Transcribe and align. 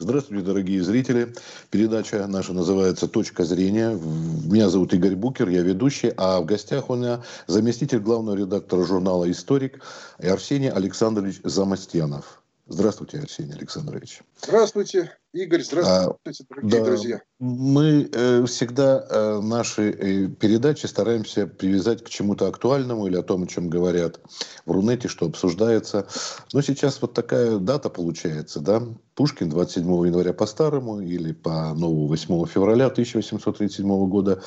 Здравствуйте, 0.00 0.44
дорогие 0.44 0.82
зрители. 0.82 1.32
Передача 1.70 2.26
наша 2.26 2.52
называется 2.52 3.06
«Точка 3.06 3.44
зрения». 3.44 3.90
Меня 3.90 4.68
зовут 4.68 4.92
Игорь 4.92 5.14
Букер, 5.14 5.48
я 5.48 5.62
ведущий, 5.62 6.12
а 6.16 6.40
в 6.40 6.46
гостях 6.46 6.90
у 6.90 6.96
меня 6.96 7.22
заместитель 7.46 8.00
главного 8.00 8.34
редактора 8.36 8.84
журнала 8.84 9.30
«Историк» 9.30 9.80
Арсений 10.18 10.68
Александрович 10.68 11.38
Замостьянов. 11.44 12.43
Здравствуйте, 12.66 13.18
Арсений 13.18 13.52
Александрович. 13.52 14.22
Здравствуйте, 14.40 15.12
Игорь. 15.34 15.62
Здравствуйте, 15.62 16.16
а, 16.24 16.44
дорогие 16.48 16.80
да, 16.80 16.84
друзья. 16.86 17.22
Мы 17.38 18.08
э, 18.10 18.46
всегда 18.46 19.06
э, 19.06 19.40
наши 19.42 19.90
э, 19.90 20.28
передачи 20.28 20.86
стараемся 20.86 21.46
привязать 21.46 22.02
к 22.02 22.08
чему-то 22.08 22.48
актуальному 22.48 23.06
или 23.06 23.16
о 23.16 23.22
том, 23.22 23.42
о 23.42 23.46
чем 23.46 23.68
говорят 23.68 24.18
в 24.64 24.72
Рунете, 24.72 25.08
что 25.08 25.26
обсуждается. 25.26 26.06
Но 26.54 26.62
сейчас 26.62 27.02
вот 27.02 27.12
такая 27.12 27.58
дата 27.58 27.90
получается, 27.90 28.60
да? 28.60 28.82
Пушкин 29.14 29.50
27 29.50 29.84
января 30.06 30.32
по-старому 30.32 31.02
или 31.02 31.32
по 31.32 31.74
новому 31.74 32.06
8 32.06 32.46
февраля 32.46 32.86
1837 32.86 34.08
года 34.08 34.42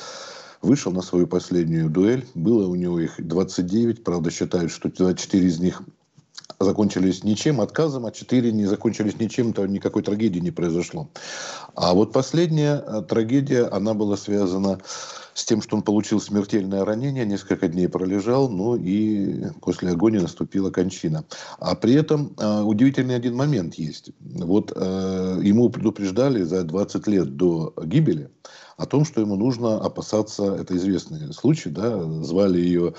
вышел 0.60 0.90
на 0.90 1.02
свою 1.02 1.28
последнюю 1.28 1.88
дуэль. 1.88 2.26
Было 2.34 2.66
у 2.66 2.74
него 2.74 2.98
их 2.98 3.14
29, 3.18 4.02
правда 4.02 4.32
считают, 4.32 4.72
что 4.72 4.90
24 4.90 5.46
из 5.46 5.60
них 5.60 5.82
закончились 6.60 7.24
ничем, 7.24 7.60
отказом, 7.60 8.06
а 8.06 8.10
четыре 8.10 8.52
не 8.52 8.66
закончились 8.66 9.18
ничем, 9.18 9.52
то 9.52 9.66
никакой 9.66 10.02
трагедии 10.02 10.40
не 10.40 10.50
произошло. 10.50 11.08
А 11.74 11.94
вот 11.94 12.12
последняя 12.12 12.82
э, 12.84 13.02
трагедия, 13.02 13.64
она 13.64 13.94
была 13.94 14.16
связана 14.16 14.78
с 15.34 15.44
тем, 15.44 15.62
что 15.62 15.76
он 15.76 15.82
получил 15.82 16.20
смертельное 16.20 16.84
ранение, 16.84 17.24
несколько 17.24 17.68
дней 17.68 17.88
пролежал, 17.88 18.48
ну 18.48 18.74
и 18.74 19.46
после 19.60 19.90
агонии 19.90 20.18
наступила 20.18 20.70
кончина. 20.70 21.24
А 21.60 21.76
при 21.76 21.94
этом 21.94 22.34
э, 22.36 22.62
удивительный 22.62 23.14
один 23.14 23.36
момент 23.36 23.74
есть. 23.74 24.10
Вот 24.20 24.72
э, 24.74 25.40
ему 25.42 25.70
предупреждали 25.70 26.42
за 26.42 26.64
20 26.64 27.06
лет 27.06 27.36
до 27.36 27.72
гибели 27.84 28.30
о 28.76 28.86
том, 28.86 29.04
что 29.04 29.20
ему 29.20 29.36
нужно 29.36 29.76
опасаться, 29.76 30.54
это 30.54 30.76
известный 30.76 31.32
случай, 31.32 31.70
да, 31.70 32.02
звали 32.22 32.60
ее 32.60 32.94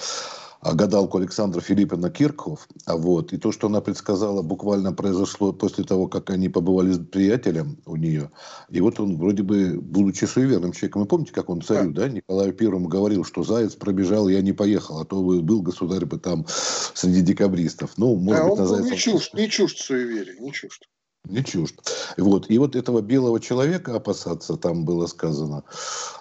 гадалку 0.62 1.18
Александра 1.18 1.62
Филипповна 1.62 2.10
Киркхоф. 2.10 2.68
А 2.86 2.98
вот, 2.98 3.34
и 3.34 3.38
то, 3.38 3.52
что 3.52 3.68
она 3.68 3.82
предсказала, 3.82 4.42
буквально 4.42 4.94
произошло 4.94 5.54
после 5.54 5.84
того, 5.84 6.08
как 6.08 6.30
они 6.30 6.50
побывали 6.50 6.92
с 6.92 7.00
приятелем 7.00 7.78
у 7.86 7.96
нее. 7.96 8.30
И 8.70 8.82
вот 8.82 9.00
он, 9.00 9.18
вроде 9.18 9.44
бы, 9.44 9.80
будучи 9.82 10.26
суеверным 10.26 10.74
человеком, 10.74 11.02
вы 11.02 11.08
помните, 11.08 11.32
как 11.32 11.50
он 11.50 11.62
царю, 11.62 11.92
да, 11.92 12.04
да 12.04 12.10
Николаю 12.10 12.54
Первому 12.54 12.88
говорил, 12.88 13.24
что 13.24 13.44
заяц 13.44 13.76
пробежал, 13.76 14.28
я 14.28 14.42
не 14.42 14.54
поехал, 14.54 15.00
а 15.00 15.06
то 15.06 15.22
был 15.22 15.62
государь 15.62 16.06
бы 16.06 16.20
там 16.20 16.46
среди 16.94 17.22
декабристов. 17.22 17.94
Ну, 17.98 18.16
может 18.16 18.42
а 18.42 18.50
быть, 18.50 18.54
он 18.54 18.60
на 18.60 18.66
зайца... 18.68 18.90
не 18.90 18.98
чужд, 18.98 19.34
не 19.34 19.50
чужд 19.50 19.78
суеверия, 19.78 20.40
не 20.40 20.52
чужд 20.52 20.88
не 21.26 21.44
чужд. 21.44 21.76
Вот. 22.18 22.50
И 22.50 22.58
вот 22.58 22.76
этого 22.76 23.02
белого 23.02 23.40
человека 23.40 23.96
опасаться, 23.96 24.58
там 24.58 24.86
было 24.86 25.08
сказано, 25.08 25.64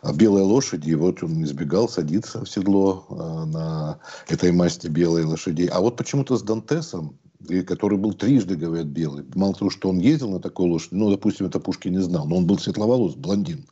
о 0.02 0.12
белой 0.12 0.42
лошади, 0.42 0.94
вот 0.94 1.22
он 1.22 1.42
избегал 1.44 1.88
садиться 1.88 2.44
в 2.44 2.48
седло 2.48 3.06
э, 3.08 3.14
на 3.14 3.98
этой 4.28 4.52
масти 4.52 4.88
белой 4.88 5.24
лошадей. 5.24 5.68
А 5.68 5.80
вот 5.80 5.96
почему-то 5.96 6.36
с 6.36 6.42
Дантесом, 6.42 7.18
который 7.66 7.98
был 7.98 8.12
трижды, 8.12 8.56
говорят, 8.56 8.86
белый. 8.86 9.24
Мало 9.34 9.54
того, 9.54 9.70
что 9.70 9.88
он 9.88 9.98
ездил 9.98 10.30
на 10.30 10.40
такой 10.40 10.68
лошади, 10.68 10.94
ну, 10.94 11.10
допустим, 11.10 11.46
это 11.46 11.60
Пушкин 11.60 11.92
не 11.92 12.02
знал, 12.02 12.26
но 12.26 12.36
он 12.36 12.46
был 12.46 12.58
светловолос, 12.58 13.14
блондин. 13.14 13.66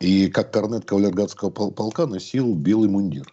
И 0.00 0.28
как 0.28 0.52
корнет 0.52 0.84
кавалергардского 0.84 1.50
полка 1.50 2.06
носил 2.06 2.54
белый 2.54 2.88
мундир. 2.88 3.32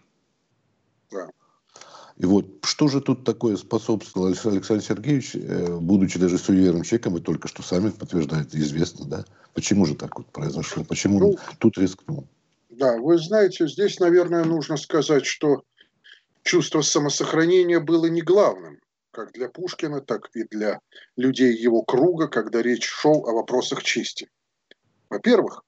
И 2.16 2.24
вот 2.24 2.46
что 2.64 2.88
же 2.88 3.00
тут 3.00 3.24
такое 3.24 3.56
способствовало 3.56 4.30
Александр 4.30 4.82
Сергеевич, 4.82 5.34
э, 5.34 5.78
будучи 5.78 6.18
даже 6.18 6.38
суеверным 6.38 6.82
человеком, 6.82 7.12
вы 7.12 7.20
только 7.20 7.46
что 7.46 7.62
сами 7.62 7.90
подтверждаете, 7.90 8.58
известно, 8.58 9.04
да? 9.04 9.24
Почему 9.52 9.84
же 9.84 9.94
так 9.94 10.16
вот 10.16 10.26
произошло? 10.32 10.82
Почему 10.82 11.18
ну, 11.18 11.28
он 11.30 11.36
тут 11.58 11.76
рискнул? 11.76 12.26
Да, 12.70 12.96
вы 12.96 13.18
знаете, 13.18 13.68
здесь, 13.68 14.00
наверное, 14.00 14.44
нужно 14.44 14.78
сказать, 14.78 15.26
что 15.26 15.62
чувство 16.42 16.80
самосохранения 16.80 17.80
было 17.80 18.06
не 18.06 18.22
главным, 18.22 18.78
как 19.10 19.32
для 19.32 19.50
Пушкина, 19.50 20.00
так 20.00 20.30
и 20.34 20.44
для 20.44 20.80
людей 21.16 21.54
его 21.54 21.82
круга, 21.82 22.28
когда 22.28 22.62
речь 22.62 22.86
шел 22.86 23.26
о 23.28 23.32
вопросах 23.32 23.82
чести. 23.82 24.28
Во-первых. 25.10 25.62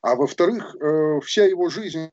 А 0.00 0.14
во-вторых, 0.14 0.76
э, 0.76 1.20
вся 1.24 1.44
его 1.44 1.68
жизнь 1.70 2.08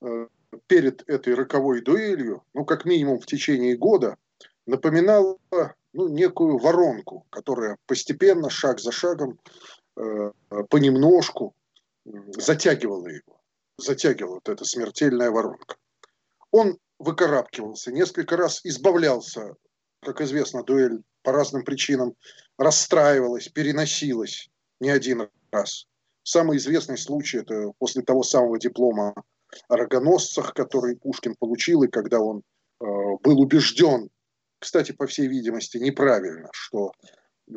э, 0.00 0.26
перед 0.66 1.08
этой 1.08 1.34
роковой 1.34 1.82
дуэлью, 1.82 2.42
ну, 2.54 2.64
как 2.64 2.84
минимум 2.84 3.20
в 3.20 3.26
течение 3.26 3.76
года, 3.76 4.16
напоминала 4.66 5.38
ну, 5.92 6.08
некую 6.08 6.58
воронку, 6.58 7.26
которая 7.30 7.78
постепенно, 7.86 8.50
шаг 8.50 8.80
за 8.80 8.92
шагом, 8.92 9.38
э, 9.96 10.32
понемножку 10.68 11.54
затягивала 12.36 13.08
его. 13.08 13.40
Затягивала 13.78 14.34
вот 14.34 14.48
эта 14.48 14.64
смертельная 14.64 15.30
воронка. 15.30 15.76
Он 16.50 16.78
выкарабкивался, 16.98 17.92
несколько 17.92 18.36
раз 18.36 18.60
избавлялся, 18.64 19.54
как 20.00 20.20
известно, 20.20 20.62
дуэль 20.62 21.02
по 21.22 21.32
разным 21.32 21.64
причинам 21.64 22.14
расстраивалась, 22.58 23.48
переносилась 23.48 24.48
не 24.80 24.90
один 24.90 25.28
раз. 25.50 25.86
Самый 26.22 26.56
известный 26.58 26.98
случай– 26.98 27.38
это 27.40 27.72
после 27.78 28.02
того 28.02 28.22
самого 28.22 28.58
диплома 28.58 29.14
рогоносцах, 29.68 30.54
который 30.54 30.96
Пушкин 30.96 31.34
получил, 31.38 31.82
и 31.82 31.88
когда 31.88 32.20
он 32.20 32.42
э, 32.80 32.84
был 33.22 33.40
убежден, 33.40 34.08
кстати, 34.58 34.92
по 34.92 35.06
всей 35.06 35.28
видимости, 35.28 35.78
неправильно, 35.78 36.48
что 36.52 36.92
э, 37.48 37.52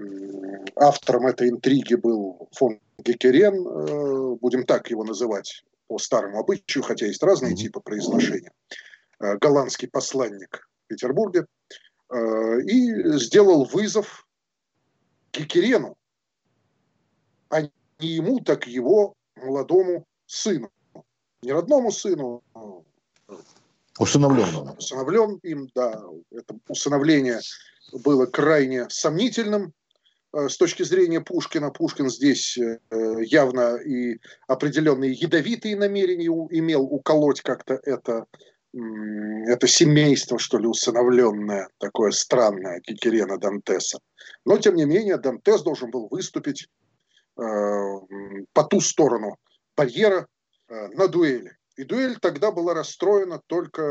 автором 0.76 1.28
этой 1.28 1.50
интриги 1.50 1.96
был 1.96 2.50
фон 2.52 2.80
Гекерен, 3.00 3.56
э, 3.56 4.36
будем 4.36 4.66
так 4.66 4.90
его 4.90 5.04
называть 5.04 5.64
по 5.88 5.98
старому 5.98 6.40
обычаю, 6.40 6.84
хотя 6.84 7.08
есть 7.08 7.24
разные 7.24 7.56
типы 7.56 7.80
произношения, 7.80 8.52
э, 9.20 9.38
голландский 9.38 9.88
посланник 9.88 10.70
в 10.86 10.88
Петербурге, 10.88 11.46
э, 12.12 12.62
и 12.62 13.18
сделал 13.18 13.66
вызов 13.66 14.28
Гекерену, 15.34 15.98
а 17.50 17.62
не 17.62 18.08
ему, 18.08 18.40
так 18.40 18.68
его 18.68 19.16
молодому 19.36 20.06
сыну 20.26 20.70
не 21.42 21.52
родному 21.52 21.92
сыну, 21.92 22.44
а 22.54 22.82
усыновленному. 24.00 24.76
Усыновлен 24.78 25.40
им, 25.44 25.70
да. 25.76 26.02
Это 26.32 26.58
усыновление 26.68 27.40
было 27.92 28.26
крайне 28.26 28.90
сомнительным 28.90 29.74
э, 30.34 30.48
с 30.48 30.58
точки 30.58 30.84
зрения 30.84 31.22
Пушкина. 31.22 31.72
Пушкин 31.72 32.10
здесь 32.10 32.58
э, 32.58 32.80
явно 33.24 33.76
и 33.76 34.20
определенные 34.48 35.12
ядовитые 35.12 35.76
намерения 35.76 36.28
имел 36.28 36.84
уколоть 36.84 37.42
как-то 37.42 37.80
это, 37.84 38.26
это 38.74 39.68
семейство, 39.68 40.40
что 40.40 40.58
ли, 40.58 40.68
усыновленное, 40.68 41.70
такое 41.78 42.12
странное, 42.12 42.80
Кикерена 42.82 43.38
Дантеса. 43.38 44.00
Но, 44.46 44.58
тем 44.58 44.76
не 44.76 44.86
менее, 44.86 45.18
Дантес 45.18 45.62
должен 45.62 45.92
был 45.92 46.08
выступить 46.10 46.68
э, 47.38 47.42
по 48.54 48.64
ту 48.64 48.80
сторону 48.80 49.38
барьера, 49.76 50.28
на 50.70 51.08
дуэли. 51.08 51.58
И 51.76 51.84
дуэль 51.84 52.18
тогда 52.20 52.52
была 52.52 52.74
расстроена 52.74 53.42
только 53.48 53.82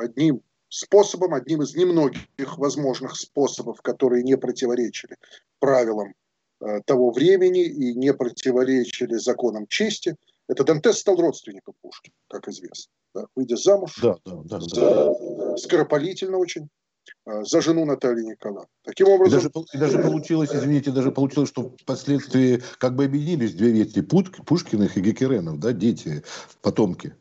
одним 0.00 0.42
способом, 0.68 1.34
одним 1.34 1.62
из 1.62 1.74
немногих 1.74 2.58
возможных 2.58 3.16
способов, 3.16 3.80
которые 3.82 4.22
не 4.22 4.36
противоречили 4.36 5.16
правилам 5.58 6.14
э, 6.60 6.80
того 6.84 7.10
времени 7.10 7.64
и 7.64 7.94
не 7.94 8.12
противоречили 8.12 9.14
законам 9.14 9.66
чести. 9.66 10.16
Это 10.48 10.64
Дантес 10.64 10.98
стал 10.98 11.16
родственником 11.16 11.74
Пушкина, 11.80 12.14
как 12.28 12.48
известно. 12.48 12.92
Да, 13.14 13.26
выйдя 13.34 13.56
замуж, 13.56 13.98
да, 14.02 14.16
да, 14.24 14.36
да, 14.44 14.58
да. 14.74 15.56
скоропалительно 15.56 16.36
очень, 16.36 16.68
Э, 16.87 16.87
за 17.26 17.60
жену 17.60 17.84
Натальи 17.84 18.24
Николаевны. 18.24 18.68
Таким 18.84 19.08
образом... 19.08 19.40
Даже, 19.40 19.50
даже 19.74 19.98
получилось, 19.98 20.50
извините, 20.52 20.90
даже 20.90 21.12
получилось, 21.12 21.48
что 21.48 21.74
впоследствии 21.80 22.62
как 22.78 22.94
бы 22.94 23.04
объединились 23.04 23.54
две 23.54 23.70
ветви 23.70 24.00
Пушкиных 24.00 24.96
и 24.96 25.00
Гекеренов, 25.00 25.58
да, 25.58 25.72
дети, 25.72 26.22
потомки. 26.62 27.14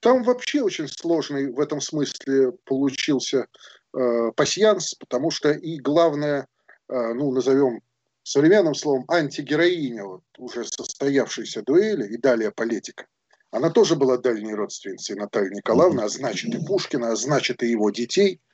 Там 0.00 0.22
вообще 0.22 0.62
очень 0.62 0.88
сложный 0.88 1.52
в 1.52 1.60
этом 1.60 1.80
смысле 1.80 2.52
получился 2.64 3.46
э, 3.92 4.30
пасьянс, 4.34 4.94
потому 4.94 5.30
что 5.30 5.50
и 5.50 5.78
главное, 5.78 6.46
э, 6.88 7.12
ну, 7.14 7.32
назовем 7.32 7.82
современным 8.22 8.74
словом, 8.74 9.04
антигероиня 9.08 10.04
вот, 10.04 10.22
уже 10.38 10.64
состоявшейся 10.64 11.62
дуэли 11.62 12.06
и 12.14 12.16
далее 12.16 12.50
политика, 12.50 13.06
она 13.50 13.68
тоже 13.70 13.96
была 13.96 14.16
дальней 14.16 14.54
родственницей 14.54 15.16
Натальи 15.16 15.50
Николаевны, 15.50 16.00
а 16.02 16.08
значит 16.08 16.54
и 16.54 16.64
Пушкина, 16.64 17.10
а 17.10 17.16
значит 17.16 17.62
и 17.62 17.70
его 17.70 17.90
детей– 17.90 18.40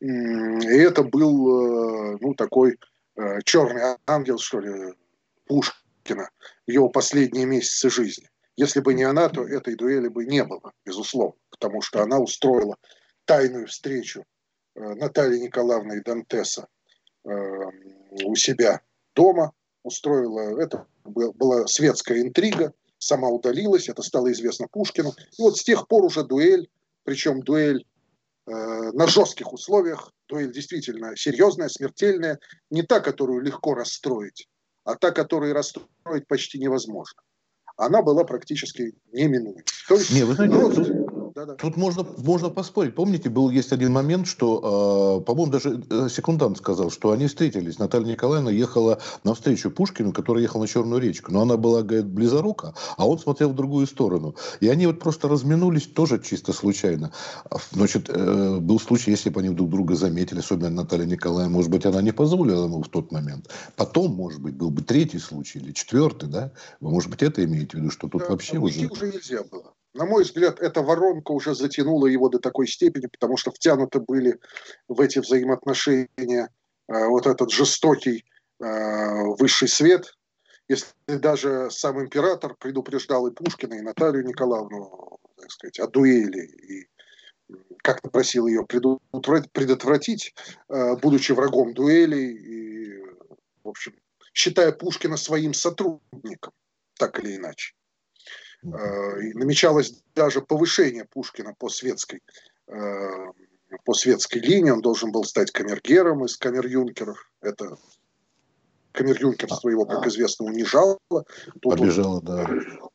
и 0.00 0.06
это 0.06 1.02
был, 1.02 2.14
э, 2.14 2.18
ну, 2.20 2.34
такой 2.34 2.78
э, 3.16 3.40
черный 3.44 3.96
ангел, 4.06 4.38
что 4.38 4.60
ли, 4.60 4.94
Пушкина 5.46 6.30
его 6.66 6.88
последние 6.88 7.46
месяцы 7.46 7.90
жизни. 7.90 8.28
Если 8.56 8.80
бы 8.80 8.94
не 8.94 9.02
она, 9.04 9.28
то 9.28 9.46
этой 9.46 9.74
дуэли 9.74 10.08
бы 10.08 10.24
не 10.24 10.44
было, 10.44 10.72
безусловно, 10.84 11.34
потому 11.50 11.82
что 11.82 12.02
она 12.02 12.18
устроила 12.18 12.76
тайную 13.24 13.66
встречу 13.66 14.24
э, 14.74 14.80
Натальи 14.94 15.38
Николаевны 15.38 15.98
и 15.98 16.02
Дантеса 16.02 16.68
у 17.26 18.34
себя 18.34 18.82
дома, 19.14 19.54
устроила, 19.82 20.60
это 20.60 20.86
была 21.04 21.66
светская 21.66 22.20
интрига, 22.20 22.74
сама 22.98 23.28
удалилась, 23.28 23.88
это 23.88 24.02
стало 24.02 24.30
известно 24.32 24.68
Пушкину. 24.68 25.14
И 25.38 25.42
вот 25.42 25.56
с 25.56 25.64
тех 25.64 25.88
пор 25.88 26.04
уже 26.04 26.22
дуэль, 26.22 26.68
причем 27.04 27.40
дуэль 27.40 27.86
на 28.46 29.06
жестких 29.06 29.52
условиях, 29.52 30.12
дуэль 30.28 30.52
действительно 30.52 31.16
серьезная, 31.16 31.68
смертельная, 31.68 32.38
не 32.70 32.82
та, 32.82 33.00
которую 33.00 33.40
легко 33.40 33.74
расстроить, 33.74 34.48
а 34.84 34.96
та, 34.96 35.10
которую 35.10 35.54
расстроить 35.54 36.26
почти 36.28 36.58
невозможно. 36.58 37.22
Она 37.76 38.02
была 38.02 38.24
практически 38.24 38.94
неминуема. 39.12 39.62
То 39.88 39.94
есть, 39.96 40.12
не, 40.12 40.24
вы 40.24 40.34
знаете, 40.34 40.56
рост 40.56 40.78
да, 41.34 41.46
да. 41.46 41.54
Тут 41.54 41.76
можно, 41.76 42.06
можно 42.18 42.48
поспорить. 42.48 42.94
Помните, 42.94 43.28
был 43.28 43.50
есть 43.50 43.72
один 43.72 43.92
момент, 43.92 44.26
что, 44.28 45.18
э, 45.20 45.24
по-моему, 45.24 45.50
даже 45.50 45.82
э, 45.90 46.08
секундант 46.08 46.58
сказал, 46.58 46.90
что 46.90 47.10
они 47.10 47.26
встретились. 47.26 47.78
Наталья 47.78 48.06
Николаевна 48.06 48.52
ехала 48.52 49.00
навстречу 49.24 49.70
Пушкину, 49.70 50.12
который 50.12 50.42
ехал 50.42 50.60
на 50.60 50.68
Черную 50.68 51.00
речку. 51.00 51.32
Но 51.32 51.42
она 51.42 51.56
была, 51.56 51.82
говорит, 51.82 52.06
близорука, 52.06 52.74
а 52.96 53.08
он 53.08 53.18
смотрел 53.18 53.50
в 53.50 53.54
другую 53.54 53.86
сторону. 53.86 54.36
И 54.60 54.68
они 54.68 54.86
вот 54.86 55.00
просто 55.00 55.28
разминулись 55.28 55.88
тоже 55.88 56.22
чисто 56.22 56.52
случайно. 56.52 57.12
Значит, 57.72 58.08
э, 58.08 58.58
был 58.60 58.78
случай, 58.78 59.10
если 59.10 59.30
бы 59.30 59.40
они 59.40 59.50
друг 59.50 59.70
друга 59.70 59.96
заметили, 59.96 60.38
особенно 60.38 60.70
Наталья 60.70 61.06
Николаевна, 61.06 61.52
может 61.52 61.70
быть, 61.70 61.84
она 61.84 62.00
не 62.00 62.12
позволила 62.12 62.64
ему 62.66 62.82
в 62.82 62.88
тот 62.88 63.10
момент. 63.10 63.50
Потом, 63.76 64.14
может 64.14 64.40
быть, 64.40 64.54
был 64.54 64.70
бы 64.70 64.82
третий 64.82 65.18
случай 65.18 65.58
или 65.58 65.72
четвертый, 65.72 66.28
да? 66.28 66.52
Вы, 66.80 66.90
может 66.90 67.10
быть, 67.10 67.22
это 67.22 67.44
имеете 67.44 67.76
в 67.76 67.80
виду, 67.80 67.90
что 67.90 68.08
тут 68.08 68.22
да, 68.22 68.28
вообще 68.28 68.58
уже... 68.58 68.86
уже 68.86 69.12
нельзя 69.12 69.42
было. 69.50 69.73
На 69.94 70.06
мой 70.06 70.24
взгляд, 70.24 70.60
эта 70.60 70.82
воронка 70.82 71.30
уже 71.30 71.54
затянула 71.54 72.06
его 72.06 72.28
до 72.28 72.40
такой 72.40 72.66
степени, 72.66 73.06
потому 73.06 73.36
что 73.36 73.52
втянуты 73.52 74.00
были 74.00 74.40
в 74.88 75.00
эти 75.00 75.20
взаимоотношения 75.20 76.50
э, 76.88 77.06
вот 77.06 77.26
этот 77.26 77.52
жестокий 77.52 78.24
э, 78.60 78.64
высший 79.38 79.68
свет. 79.68 80.16
Если 80.66 80.88
даже 81.06 81.70
сам 81.70 82.00
император 82.00 82.56
предупреждал 82.58 83.28
и 83.28 83.32
Пушкина, 83.32 83.74
и 83.74 83.82
Наталью 83.82 84.24
Николаевну, 84.26 85.18
так 85.36 85.50
сказать, 85.52 85.78
о 85.78 85.86
дуэли, 85.86 86.42
и 86.42 86.88
как-то 87.78 88.10
просил 88.10 88.48
ее 88.48 88.66
предотвратить, 88.66 90.34
э, 90.70 90.96
будучи 90.96 91.30
врагом 91.30 91.72
дуэли, 91.72 92.16
и, 92.16 92.98
в 93.62 93.68
общем, 93.68 93.94
считая 94.32 94.72
Пушкина 94.72 95.16
своим 95.16 95.54
сотрудником, 95.54 96.52
так 96.98 97.20
или 97.20 97.36
иначе. 97.36 97.74
Э, 98.64 99.20
намечалось 99.34 100.02
даже 100.14 100.40
повышение 100.40 101.04
Пушкина 101.04 101.54
по 101.58 101.68
светской, 101.68 102.22
э, 102.66 103.08
по 103.84 103.92
светской 103.92 104.38
линии. 104.38 104.70
Он 104.70 104.80
должен 104.80 105.12
был 105.12 105.24
стать 105.24 105.50
камергером 105.50 106.24
из 106.24 106.38
камер-юнкеров. 106.38 107.30
Это 107.42 107.76
камер-юнкерство 108.92 109.68
его, 109.68 109.84
как 109.84 110.06
известно, 110.06 110.46
унижало. 110.46 110.98
Тут 111.60 111.74
Обижало, 111.74 112.22
да. 112.22 112.48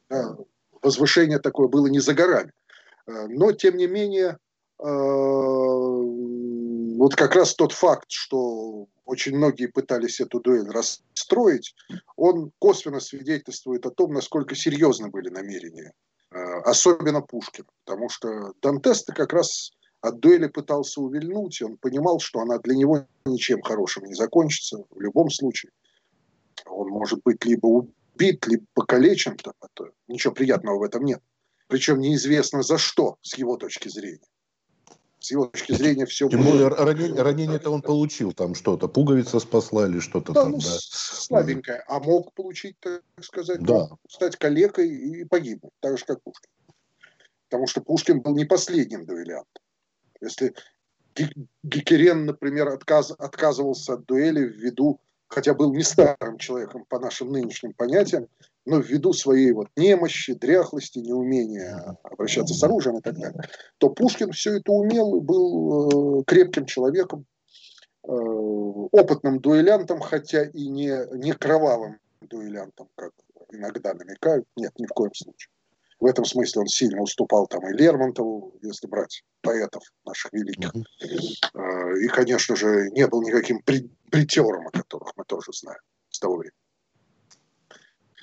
да. 0.10 0.38
Возвышение 0.82 1.40
такое 1.40 1.68
было 1.68 1.88
не 1.88 2.00
за 2.00 2.16
горами. 2.16 2.52
Э, 3.06 3.28
но, 3.28 3.52
тем 3.52 3.78
не 3.78 3.88
менее, 3.88 4.38
вот 7.00 7.16
как 7.16 7.34
раз 7.36 7.56
тот 7.56 7.72
факт, 7.72 8.12
что 8.12 8.88
очень 9.06 9.38
многие 9.38 9.68
пытались 9.68 10.20
эту 10.20 10.42
дуэль 10.42 10.68
расстроить, 10.68 11.74
он 12.18 12.52
косвенно 12.60 13.00
свидетельствует 13.00 13.86
о 13.86 13.92
том, 13.92 14.14
насколько 14.14 14.54
серьезны 14.54 15.08
были 15.10 15.30
намерения, 15.30 15.94
э, 16.32 16.38
особенно 16.66 17.22
Пушкина, 17.22 17.70
потому 17.86 18.10
что 18.10 18.52
Дантес 18.62 19.06
как 19.06 19.32
раз 19.32 19.72
от 20.02 20.20
дуэли 20.20 20.48
пытался 20.48 21.00
увильнуть, 21.00 21.62
и 21.62 21.64
он 21.64 21.78
понимал, 21.78 22.20
что 22.20 22.42
она 22.42 22.58
для 22.60 22.76
него 22.76 23.08
ничем 23.24 23.62
хорошим 23.62 24.04
не 24.04 24.14
закончится 24.14 24.84
в 24.90 25.00
любом 25.00 25.30
случае. 25.30 25.72
Он 26.66 26.90
может 26.90 27.22
быть 27.24 27.46
либо 27.46 27.68
убит, 27.68 28.46
либо 28.46 28.66
покалечен, 28.74 29.38
там, 29.38 29.54
это, 29.62 29.92
ничего 30.10 30.34
приятного 30.34 30.80
в 30.80 30.84
этом 30.84 31.06
нет. 31.06 31.22
Причем 31.68 32.00
неизвестно 32.00 32.62
за 32.62 32.78
что, 32.78 33.18
с 33.22 33.38
его 33.38 33.56
точки 33.56 33.88
зрения 33.88 34.28
с 35.20 35.32
его 35.32 35.46
точки 35.48 35.74
зрения 35.74 36.06
все 36.06 36.30
Тем 36.30 36.44
более 36.44 36.70
ранение, 36.70 37.22
ранение-то 37.22 37.70
он 37.70 37.82
получил, 37.82 38.32
там 38.32 38.56
что-то, 38.56 38.88
пуговица 38.88 39.40
спасла 39.40 39.88
или 39.88 40.00
что-то 40.00 40.34
да, 40.34 40.44
там, 40.44 40.52
ну, 40.52 40.58
да. 40.60 40.78
Слабенькое, 40.80 41.84
а 41.88 42.00
мог 42.00 42.34
получить, 42.34 42.78
так 42.80 43.04
сказать, 43.22 43.62
да. 43.62 43.90
стать 44.08 44.38
калекой 44.38 44.90
и 44.90 45.26
погибнуть, 45.26 45.74
так 45.82 45.98
же, 45.98 46.06
как 46.06 46.22
Пушкин. 46.24 46.50
Потому 47.50 47.68
что 47.68 47.82
Пушкин 47.82 48.22
был 48.22 48.36
не 48.36 48.46
последним 48.46 49.06
дуэлянтом. 49.06 49.64
Если 50.22 50.54
Гекерен, 51.64 52.26
например, 52.26 52.70
отказ, 52.70 53.12
отказывался 53.12 53.94
от 53.94 54.06
дуэли 54.06 54.42
ввиду 54.42 55.02
хотя 55.30 55.54
был 55.54 55.74
не 55.74 55.84
старым 55.84 56.38
человеком 56.38 56.86
по 56.90 57.00
нашим 57.00 57.32
нынешним 57.32 57.74
понятиям, 57.74 58.28
но 58.66 58.80
ввиду 58.80 59.14
своей 59.14 59.52
вот 59.52 59.68
немощи, 59.76 60.34
дряхлости, 60.34 61.00
неумения 61.00 61.98
обращаться 62.04 62.54
с 62.54 62.64
оружием 62.64 62.98
и 62.98 63.02
так 63.02 63.16
далее, 63.16 63.42
то 63.78 63.90
Пушкин 63.90 64.32
все 64.32 64.58
это 64.58 64.72
умел 64.72 65.16
и 65.16 65.22
был 65.22 66.20
э, 66.20 66.24
крепким 66.26 66.66
человеком, 66.66 67.26
э, 68.04 68.12
опытным 68.12 69.40
дуэлянтом, 69.40 70.00
хотя 70.02 70.44
и 70.44 70.68
не, 70.68 70.94
не 71.18 71.34
кровавым 71.34 72.00
дуэлянтом, 72.22 72.90
как 72.96 73.12
иногда 73.52 73.94
намекают. 73.94 74.46
Нет, 74.56 74.74
ни 74.78 74.86
в 74.86 74.90
коем 74.90 75.14
случае. 75.14 75.50
В 76.00 76.06
этом 76.06 76.24
смысле 76.24 76.62
он 76.62 76.68
сильно 76.68 77.02
уступал 77.02 77.46
там 77.48 77.68
и 77.68 77.74
Лермонтову, 77.74 78.54
если 78.62 78.88
брать 78.88 79.24
поэтов 79.42 79.84
наших 80.06 80.32
великих. 80.32 80.72
Э, 81.54 81.98
и, 82.02 82.08
конечно 82.08 82.56
же, 82.56 82.90
не 82.92 83.06
был 83.08 83.22
никаким 83.22 83.62
притером, 84.10 84.68
о 84.68 84.72
которых 84.72 85.14
мы 85.16 85.24
тоже 85.26 85.52
знаем 85.54 85.80
с 86.10 86.20
того 86.20 86.38
времени. 86.38 86.56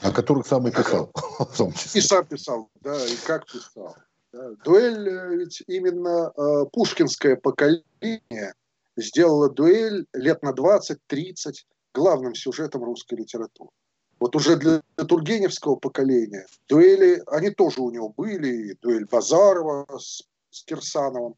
О 0.01 0.13
которых 0.13 0.47
сам 0.47 0.69
и 0.69 0.71
писал, 0.71 1.11
в 1.39 1.57
том 1.57 1.73
числе. 1.73 2.01
И 2.01 2.05
сам 2.05 2.27
писал, 2.27 2.71
да, 2.81 3.05
и 3.07 3.17
как 3.27 3.47
писал. 3.47 3.97
Да. 4.33 4.51
Дуэль, 4.65 5.09
э, 5.09 5.37
ведь 5.37 5.63
именно 5.67 6.33
э, 6.37 6.67
пушкинское 6.73 7.37
поколение 7.37 8.55
сделало 8.97 9.49
дуэль 9.49 10.07
лет 10.13 10.43
на 10.43 10.51
20-30 10.51 11.55
главным 11.95 12.35
сюжетом 12.35 12.85
русской 12.85 13.15
литературы. 13.15 13.71
Вот 14.19 14.35
уже 14.35 14.57
для 14.57 14.83
Тургеневского 14.97 15.77
поколения 15.77 16.47
дуэли, 16.69 17.23
они 17.27 17.51
тоже 17.51 17.81
у 17.81 17.91
него 17.91 18.11
были, 18.11 18.71
и 18.71 18.75
дуэль 18.81 19.07
Базарова 19.07 19.87
с, 19.99 20.23
с 20.51 20.65
Кирсановым, 20.65 21.35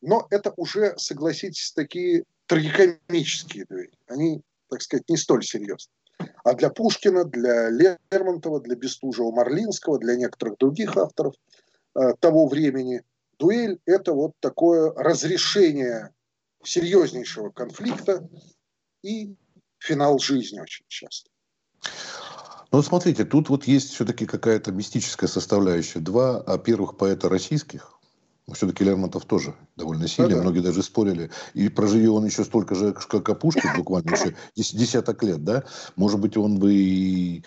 но 0.00 0.26
это 0.30 0.52
уже, 0.56 0.94
согласитесь, 0.96 1.72
такие 1.72 2.24
трагикомические 2.48 3.66
дуэли. 3.68 3.92
Они, 4.08 4.42
так 4.68 4.82
сказать, 4.82 5.08
не 5.08 5.16
столь 5.16 5.44
серьезные. 5.44 5.94
А 6.42 6.54
для 6.54 6.70
Пушкина, 6.70 7.24
для 7.24 7.70
Лермонтова, 7.70 8.60
для 8.60 8.74
Бестужева 8.74 9.30
Марлинского, 9.30 9.98
для 9.98 10.16
некоторых 10.16 10.58
других 10.58 10.96
авторов 10.96 11.34
э, 11.94 12.14
того 12.18 12.48
времени 12.48 13.02
дуэль– 13.38 13.78
это 13.86 14.12
вот 14.14 14.32
такое 14.40 14.92
разрешение 14.94 16.12
серьезнейшего 16.64 17.50
конфликта 17.50 18.28
и 19.02 19.36
финал 19.78 20.18
жизни 20.18 20.58
очень 20.58 20.84
часто. 20.88 21.30
Ну, 22.72 22.82
смотрите, 22.82 23.24
тут 23.24 23.48
вот 23.48 23.64
есть 23.64 23.92
все-таки 23.92 24.26
какая-то 24.26 24.72
мистическая 24.72 25.28
составляющая. 25.28 26.00
Два 26.00 26.38
а 26.40 26.58
первых 26.58 26.96
поэта 26.96 27.28
российских, 27.28 27.97
все-таки 28.54 28.84
Лермонтов 28.84 29.24
тоже 29.24 29.54
довольно 29.76 30.08
сильный, 30.08 30.36
да, 30.36 30.42
многие 30.42 30.60
даже 30.60 30.82
спорили. 30.82 31.30
И 31.54 31.68
проживи 31.68 32.08
он 32.08 32.24
еще 32.24 32.44
столько 32.44 32.74
же, 32.74 32.92
как 32.92 33.28
Апушкин, 33.28 33.76
буквально 33.76 34.12
еще 34.12 34.34
десяток 34.56 35.22
лет, 35.22 35.44
да, 35.44 35.64
может 35.96 36.18
быть, 36.18 36.36
он 36.36 36.58
бы 36.58 36.72
и, 36.72 37.42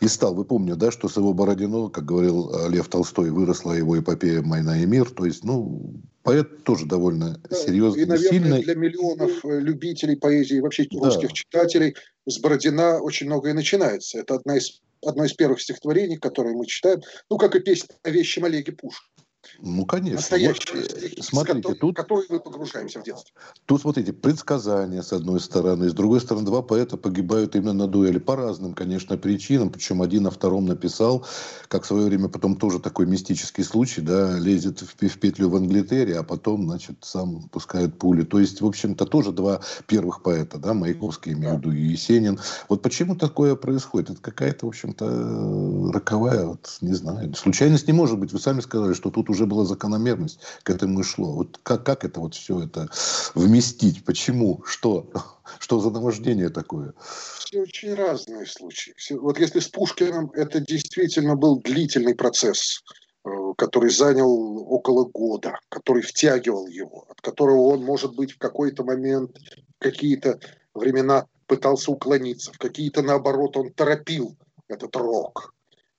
и 0.00 0.08
стал. 0.08 0.34
Вы 0.34 0.44
помните, 0.44 0.76
да, 0.76 0.90
что 0.90 1.08
с 1.08 1.16
его 1.16 1.32
Бородино, 1.32 1.88
как 1.88 2.04
говорил 2.04 2.50
э, 2.54 2.68
Лев 2.68 2.88
Толстой, 2.88 3.30
выросла 3.30 3.72
его 3.72 3.98
эпопея 3.98 4.42
«Майна 4.42 4.82
и 4.82 4.86
мир». 4.86 5.10
То 5.10 5.24
есть, 5.24 5.44
ну, 5.44 5.94
поэт 6.22 6.64
тоже 6.64 6.86
довольно 6.86 7.40
да, 7.48 7.56
серьезный, 7.56 8.02
и, 8.02 8.06
наверное, 8.06 8.30
сильный. 8.30 8.62
для 8.62 8.74
миллионов 8.74 9.44
э, 9.44 9.60
любителей 9.60 10.16
поэзии, 10.16 10.60
вообще 10.60 10.86
да. 10.90 10.98
русских 11.06 11.32
читателей, 11.32 11.94
с 12.26 12.38
Бородина 12.38 13.00
очень 13.00 13.26
многое 13.26 13.54
начинается. 13.54 14.18
Это 14.18 14.34
одна 14.34 14.56
из, 14.58 14.82
одно 15.04 15.24
из 15.24 15.32
первых 15.32 15.60
стихотворений, 15.60 16.16
которые 16.16 16.56
мы 16.56 16.66
читаем, 16.66 17.00
ну, 17.30 17.38
как 17.38 17.54
и 17.56 17.60
песня 17.60 17.94
о 18.02 18.10
вещем 18.10 18.44
Олеге 18.44 18.72
Пушкине. 18.72 19.15
Ну, 19.60 19.86
конечно. 19.86 20.16
Настоящие 20.16 20.82
вот, 20.82 20.90
стихи, 20.90 21.22
смотрите, 21.22 21.62
которой, 21.62 21.78
тут, 21.78 21.96
которые 21.96 22.26
мы 22.28 22.40
погружаемся 22.40 23.00
в 23.00 23.04
детство. 23.04 23.34
Тут, 23.64 23.80
смотрите, 23.80 24.12
предсказания, 24.12 25.02
с 25.02 25.12
одной 25.12 25.40
стороны. 25.40 25.88
С 25.88 25.94
другой 25.94 26.20
стороны, 26.20 26.44
два 26.44 26.62
поэта 26.62 26.96
погибают 26.96 27.56
именно 27.56 27.72
на 27.72 27.86
дуэли. 27.86 28.18
По 28.18 28.36
разным, 28.36 28.74
конечно, 28.74 29.16
причинам. 29.16 29.70
Причем 29.70 30.02
один 30.02 30.24
на 30.24 30.30
втором 30.30 30.66
написал, 30.66 31.24
как 31.68 31.84
в 31.84 31.86
свое 31.86 32.06
время 32.06 32.28
потом 32.28 32.56
тоже 32.56 32.80
такой 32.80 33.06
мистический 33.06 33.64
случай, 33.64 34.02
да, 34.02 34.38
лезет 34.38 34.80
в, 34.80 35.08
в 35.08 35.18
петлю 35.18 35.48
в 35.48 35.56
Англитере, 35.56 36.18
а 36.18 36.22
потом, 36.22 36.64
значит, 36.64 36.96
сам 37.00 37.48
пускает 37.48 37.98
пули. 37.98 38.24
То 38.24 38.38
есть, 38.38 38.60
в 38.60 38.66
общем-то, 38.66 39.06
тоже 39.06 39.32
два 39.32 39.60
первых 39.86 40.22
поэта, 40.22 40.58
да, 40.58 40.74
Маяковский, 40.74 41.32
имею 41.32 41.54
в 41.54 41.58
виду, 41.58 41.72
и 41.72 41.80
Есенин. 41.80 42.38
Вот 42.68 42.82
почему 42.82 43.16
такое 43.16 43.56
происходит? 43.56 44.10
Это 44.10 44.20
какая-то, 44.20 44.66
в 44.66 44.68
общем-то, 44.68 45.92
роковая, 45.92 46.46
вот, 46.46 46.76
не 46.80 46.94
знаю, 46.94 47.34
случайность 47.34 47.86
не 47.86 47.92
может 47.92 48.18
быть. 48.18 48.32
Вы 48.32 48.38
сами 48.38 48.60
сказали, 48.60 48.92
что 48.92 49.10
тут 49.10 49.30
уже 49.30 49.45
же 49.46 49.50
была 49.50 49.64
закономерность, 49.64 50.40
к 50.62 50.70
этому 50.70 51.00
и 51.00 51.02
шло. 51.02 51.32
Вот 51.32 51.58
как, 51.62 51.84
как 51.84 52.04
это 52.04 52.20
вот 52.20 52.34
все 52.34 52.64
это 52.64 52.88
вместить? 53.34 54.04
Почему? 54.04 54.62
Что? 54.66 55.10
Что 55.58 55.80
за 55.80 55.90
наваждение 55.90 56.50
такое? 56.50 56.92
Все 57.38 57.62
очень 57.62 57.94
разные 57.94 58.46
случаи. 58.46 58.94
Вот 59.10 59.38
если 59.38 59.60
с 59.60 59.68
Пушкиным 59.68 60.30
это 60.34 60.60
действительно 60.60 61.36
был 61.36 61.60
длительный 61.60 62.14
процесс, 62.14 62.82
э, 63.24 63.28
который 63.56 63.90
занял 63.90 64.28
около 64.72 65.04
года, 65.04 65.58
который 65.68 66.02
втягивал 66.02 66.66
его, 66.66 67.06
от 67.08 67.20
которого 67.20 67.74
он, 67.74 67.84
может 67.84 68.14
быть, 68.14 68.32
в 68.32 68.38
какой-то 68.38 68.84
момент, 68.84 69.36
какие-то 69.78 70.40
времена 70.74 71.26
пытался 71.46 71.92
уклониться, 71.92 72.52
в 72.52 72.58
какие-то, 72.58 73.02
наоборот, 73.02 73.56
он 73.56 73.72
торопил 73.72 74.36
этот 74.68 74.96
рок 74.96 75.54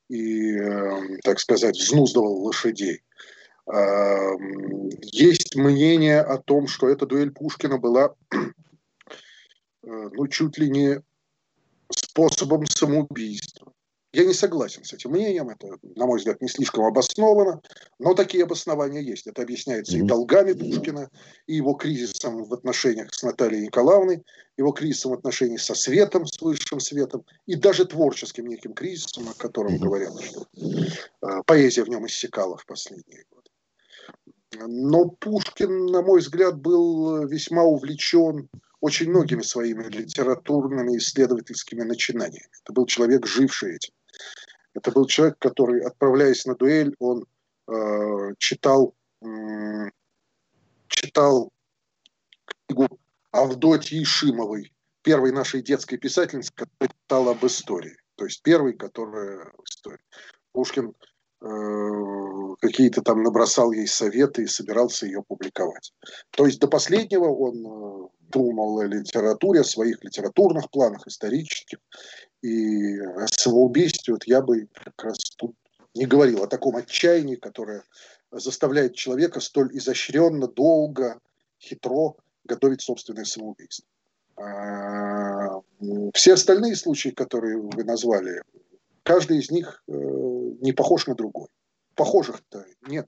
и, 0.10 0.56
эм, 0.56 1.20
так 1.24 1.40
сказать, 1.40 1.78
взнуздывал 1.78 2.44
лошадей. 2.44 3.02
Эм, 3.68 4.90
есть 5.02 5.56
мнение 5.56 6.22
о 6.22 6.38
том, 6.38 6.68
что 6.68 6.88
эта 6.88 7.06
дуэль 7.06 7.32
Пушкина 7.32 7.78
была 7.78 8.16
э, 8.32 8.38
ну, 9.84 10.28
чуть 10.28 10.58
ли 10.58 10.70
не 10.70 11.02
способом 11.92 12.66
самоубийства. 12.66 13.74
Я 14.14 14.24
не 14.24 14.34
согласен 14.34 14.86
с 14.86 14.94
этим 14.94 15.12
мнением, 15.12 15.50
это, 15.50 15.68
на 15.96 16.06
мой 16.06 16.18
взгляд, 16.18 16.42
не 16.42 16.48
слишком 16.48 16.86
обосновано, 16.86 17.62
но 18.00 18.14
такие 18.14 18.46
обоснования 18.46 19.02
есть. 19.02 19.28
Это 19.28 19.42
объясняется 19.42 19.98
и 19.98 20.02
долгами 20.02 20.54
Пушкина, 20.54 21.10
и 21.46 21.56
его 21.56 21.74
кризисом 21.74 22.46
в 22.46 22.54
отношениях 22.54 23.14
с 23.14 23.22
Натальей 23.22 23.66
Николаевной, 23.66 24.24
его 24.56 24.72
кризисом 24.72 25.12
в 25.12 25.16
отношениях 25.16 25.60
со 25.60 25.76
светом, 25.76 26.26
с 26.26 26.42
высшим 26.42 26.80
светом, 26.80 27.26
и 27.46 27.56
даже 27.56 27.84
творческим 27.84 28.48
неким 28.48 28.74
кризисом, 28.74 29.28
о 29.28 29.34
котором 29.34 29.78
говорят, 29.78 30.14
что 30.22 30.48
э, 30.56 31.44
поэзия 31.46 31.84
в 31.84 31.90
нем 31.90 32.08
иссякала 32.08 32.58
в 32.58 32.66
последние 32.66 33.26
годы. 33.30 33.37
Но 34.56 35.10
Пушкин, 35.10 35.88
на 35.88 36.02
мой 36.02 36.20
взгляд, 36.20 36.58
был 36.60 37.28
весьма 37.28 37.64
увлечен 37.64 38.50
очень 38.80 39.10
многими 39.10 39.42
своими 39.42 39.84
литературными 39.84 40.98
исследовательскими 40.98 41.82
начинаниями. 41.84 42.50
Это 42.64 42.74
был 42.74 42.86
человек, 42.86 43.26
живший 43.26 43.76
этим. 43.76 43.94
Это 44.74 44.92
был 44.92 45.08
человек, 45.08 45.38
который, 45.40 45.82
отправляясь 45.82 46.46
на 46.46 46.56
дуэль, 46.56 46.96
он 47.00 47.26
э, 47.68 48.34
читал, 48.38 48.94
э, 49.22 49.90
читал 50.88 51.52
книгу 52.68 53.00
Авдотьи 53.32 54.04
Шимовой, 54.04 54.72
первой 55.02 55.32
нашей 55.32 55.62
детской 55.62 55.98
писательницы, 55.98 56.54
которая 56.54 56.90
читала 56.90 57.32
об 57.32 57.46
истории. 57.46 57.98
То 58.16 58.26
есть 58.26 58.42
первый, 58.44 58.74
которая 58.74 59.52
история. 59.66 60.00
Пушкин 60.52 60.90
э, 60.90 60.94
какие-то 61.40 63.02
там 63.02 63.24
набросал 63.24 63.72
ей 63.72 63.88
советы 63.88 64.44
и 64.44 64.48
собирался 64.48 65.06
ее 65.06 65.24
публиковать. 65.24 65.94
То 66.32 66.46
есть 66.46 66.60
до 66.60 66.68
последнего 66.68 67.26
он 67.26 67.66
э, 67.66 68.08
думал 68.30 68.80
о 68.80 68.86
литературе, 68.86 69.62
о 69.62 69.64
своих 69.64 70.04
литературных 70.04 70.70
планах, 70.72 71.08
исторических. 71.08 71.80
И 72.42 73.00
о 73.00 73.28
самоубийстве 73.28 74.14
вот 74.14 74.24
я 74.26 74.42
бы 74.42 74.68
как 74.74 75.04
раз 75.04 75.18
тут 75.38 75.56
не 75.96 76.06
говорил 76.06 76.44
о 76.44 76.48
таком 76.48 76.76
отчаянии, 76.76 77.36
которое 77.36 77.84
заставляет 78.32 78.96
человека 78.96 79.40
столь 79.40 79.76
изощренно, 79.78 80.48
долго, 80.48 81.20
хитро 81.60 82.16
готовить 82.44 82.82
собственное 82.82 83.26
самоубийство. 83.26 83.88
А, 84.36 85.62
все 86.14 86.34
остальные 86.34 86.76
случаи, 86.76 87.10
которые 87.10 87.58
вы 87.58 87.84
назвали, 87.84 88.42
каждый 89.04 89.40
из 89.40 89.50
них 89.50 89.84
э, 89.88 89.94
не 90.62 90.74
похож 90.74 91.08
на 91.08 91.16
другой. 91.16 91.48
Похожих-то 91.96 92.66
нет. 92.88 93.08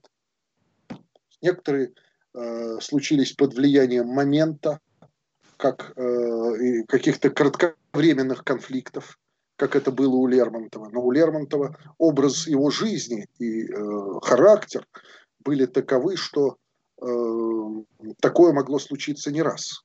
Некоторые 1.42 1.94
э, 2.34 2.80
случились 2.82 3.34
под 3.34 3.54
влиянием 3.54 4.08
момента, 4.08 4.80
как 5.58 5.94
э, 5.98 6.84
каких-то 6.88 7.30
кратковременных 7.30 8.44
конфликтов, 8.44 9.20
как 9.56 9.76
это 9.76 9.92
было 9.92 10.16
у 10.16 10.28
Лермонтова. 10.28 10.90
Но 10.90 11.02
у 11.02 11.12
Лермонтова 11.12 11.78
образ 11.98 12.48
его 12.48 12.70
жизни 12.72 13.28
и 13.40 13.66
э, 13.66 14.20
характер 14.22 14.88
были 15.40 15.66
таковы, 15.66 16.16
что 16.18 16.58
э, 17.02 17.06
такое 18.22 18.54
могло 18.54 18.80
случиться 18.80 19.32
не 19.32 19.42
раз. 19.42 19.84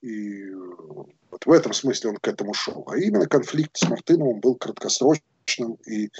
И 0.00 0.50
вот 1.30 1.44
в 1.44 1.50
этом 1.50 1.72
смысле 1.72 2.10
он 2.10 2.16
к 2.16 2.28
этому 2.28 2.54
шел. 2.54 2.84
А 2.88 2.96
именно 2.96 3.26
конфликт 3.26 3.76
с 3.76 3.88
Мартыновым 3.88 4.40
был 4.40 4.54
краткосрочным 4.54 5.35
и, 5.86 6.10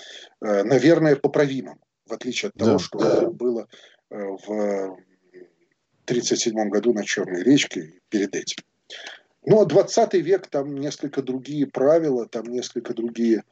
э, 0.41 0.63
наверное, 0.63 1.17
поправимым, 1.17 1.79
в 2.07 2.13
отличие 2.13 2.51
от 2.51 2.55
того, 2.55 2.73
да. 2.73 2.79
что 2.79 3.31
было 3.31 3.69
э, 4.11 4.17
в 4.17 4.97
1937 6.07 6.69
году 6.71 6.93
на 6.93 7.05
Черной 7.05 7.43
речке 7.43 7.95
перед 8.09 8.35
этим. 8.35 8.63
Ну, 9.45 9.61
а 9.61 9.65
20 9.65 10.15
век, 10.15 10.49
там 10.49 10.77
несколько 10.77 11.23
другие 11.23 11.67
правила, 11.67 12.27
там 12.27 12.47
несколько 12.47 12.95
другие 12.95 13.45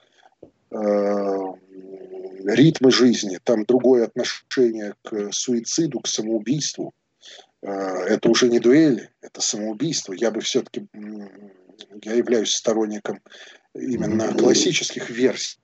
э, 0.70 0.76
ритмы 2.44 2.90
жизни, 2.90 3.38
там 3.42 3.64
другое 3.64 4.04
отношение 4.04 4.94
к 5.02 5.32
суициду, 5.32 6.00
к 6.00 6.08
самоубийству. 6.08 6.92
Э, 7.62 7.70
это 8.08 8.28
уже 8.28 8.48
не 8.48 8.58
дуэли, 8.58 9.10
это 9.20 9.40
самоубийство. 9.40 10.12
Я 10.12 10.30
бы 10.30 10.40
все-таки, 10.40 10.86
я 12.02 12.14
являюсь 12.14 12.54
сторонником 12.54 13.20
именно 13.74 14.32
классических 14.34 15.10
версий. 15.10 15.58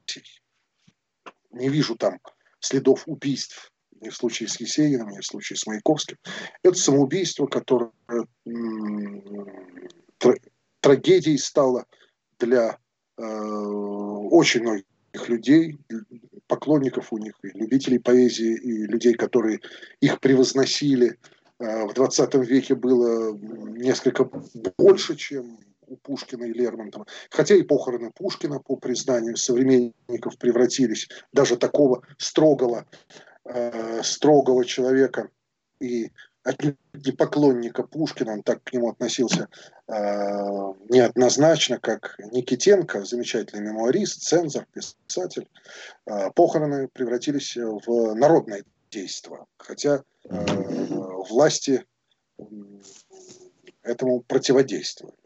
Не 1.52 1.68
вижу 1.68 1.96
там 1.96 2.20
следов 2.60 3.04
убийств 3.06 3.72
ни 4.00 4.08
в 4.08 4.16
случае 4.16 4.48
с 4.48 4.58
Есениным, 4.58 5.10
ни 5.10 5.20
в 5.20 5.26
случае 5.26 5.56
с 5.56 5.66
Маяковским. 5.66 6.16
Это 6.62 6.74
самоубийство, 6.74 7.46
которое 7.46 7.92
трагедией 10.80 11.38
стало 11.38 11.84
для 12.38 12.78
э, 13.18 13.22
очень 13.22 14.62
многих 14.62 14.84
людей, 15.28 15.78
поклонников 16.46 17.12
у 17.12 17.18
них, 17.18 17.34
любителей 17.42 17.98
поэзии, 17.98 18.56
и 18.56 18.86
людей, 18.86 19.14
которые 19.14 19.60
их 20.00 20.20
превозносили. 20.20 21.18
Э, 21.58 21.86
в 21.86 21.92
20 21.92 22.34
веке 22.36 22.74
было 22.74 23.36
несколько 23.36 24.24
больше, 24.78 25.16
чем 25.16 25.58
у 25.90 25.96
Пушкина 25.96 26.44
и 26.44 26.52
Лермонтова. 26.52 27.06
Хотя 27.30 27.54
и 27.54 27.62
похороны 27.62 28.10
Пушкина, 28.12 28.60
по 28.60 28.76
признанию 28.76 29.36
современников, 29.36 30.38
превратились 30.38 31.08
даже 31.32 31.56
такого 31.56 32.02
строгого 32.16 32.86
э, 33.44 34.02
строгого 34.02 34.64
человека 34.64 35.28
и 35.80 36.10
отнюдь 36.42 36.76
не 36.94 37.12
поклонника 37.12 37.82
Пушкина, 37.82 38.32
он 38.32 38.42
так 38.42 38.62
к 38.62 38.72
нему 38.72 38.90
относился 38.90 39.48
э, 39.88 39.92
неоднозначно, 40.88 41.78
как 41.78 42.16
Никитенко, 42.32 43.04
замечательный 43.04 43.62
мемуарист, 43.62 44.22
цензор, 44.22 44.66
писатель, 44.72 45.48
э, 46.06 46.30
похороны 46.34 46.88
превратились 46.88 47.56
в 47.56 48.14
народное 48.14 48.64
действие, 48.90 49.44
хотя 49.58 50.02
э, 50.24 50.46
власти 51.28 51.84
этому 53.82 54.20
противодействовали. 54.20 55.16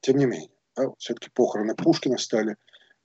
Тем 0.00 0.18
не 0.18 0.26
менее, 0.26 0.50
да, 0.76 0.90
все-таки 0.98 1.30
похороны 1.30 1.74
Пушкина 1.74 2.18
стали 2.18 2.56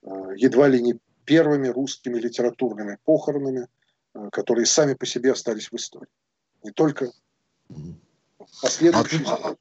э, 0.03 0.09
едва 0.37 0.67
ли 0.67 0.81
не 0.81 0.99
первыми 1.25 1.67
русскими 1.67 2.19
литературными 2.19 2.97
похоронами, 3.05 3.67
Э, 4.15 4.29
которые 4.31 4.65
сами 4.65 4.93
по 4.93 5.05
себе 5.05 5.31
остались 5.31 5.71
в 5.71 5.75
истории. 5.75 6.07
Не 6.63 6.71
только 6.71 7.11
последующие. 8.61 9.23
А 9.27 9.55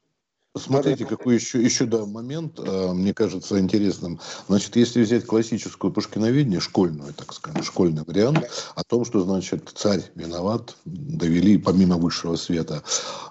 Смотрите, 0.54 1.06
какой 1.06 1.36
еще, 1.36 1.62
еще 1.62 1.86
да, 1.86 2.04
момент, 2.04 2.60
э, 2.60 2.92
мне 2.92 3.14
кажется, 3.14 3.58
интересным. 3.58 4.20
Значит, 4.48 4.76
если 4.76 5.00
взять 5.00 5.24
классическую 5.24 5.90
пушкиноведение, 5.90 6.60
школьную, 6.60 7.14
так 7.14 7.32
скажем, 7.32 7.62
школьный 7.62 8.02
вариант, 8.02 8.50
о 8.74 8.84
том, 8.84 9.06
что, 9.06 9.22
значит, 9.22 9.72
царь 9.74 10.02
виноват, 10.14 10.76
довели 10.84 11.56
помимо 11.56 11.96
высшего 11.96 12.36
света, 12.36 12.82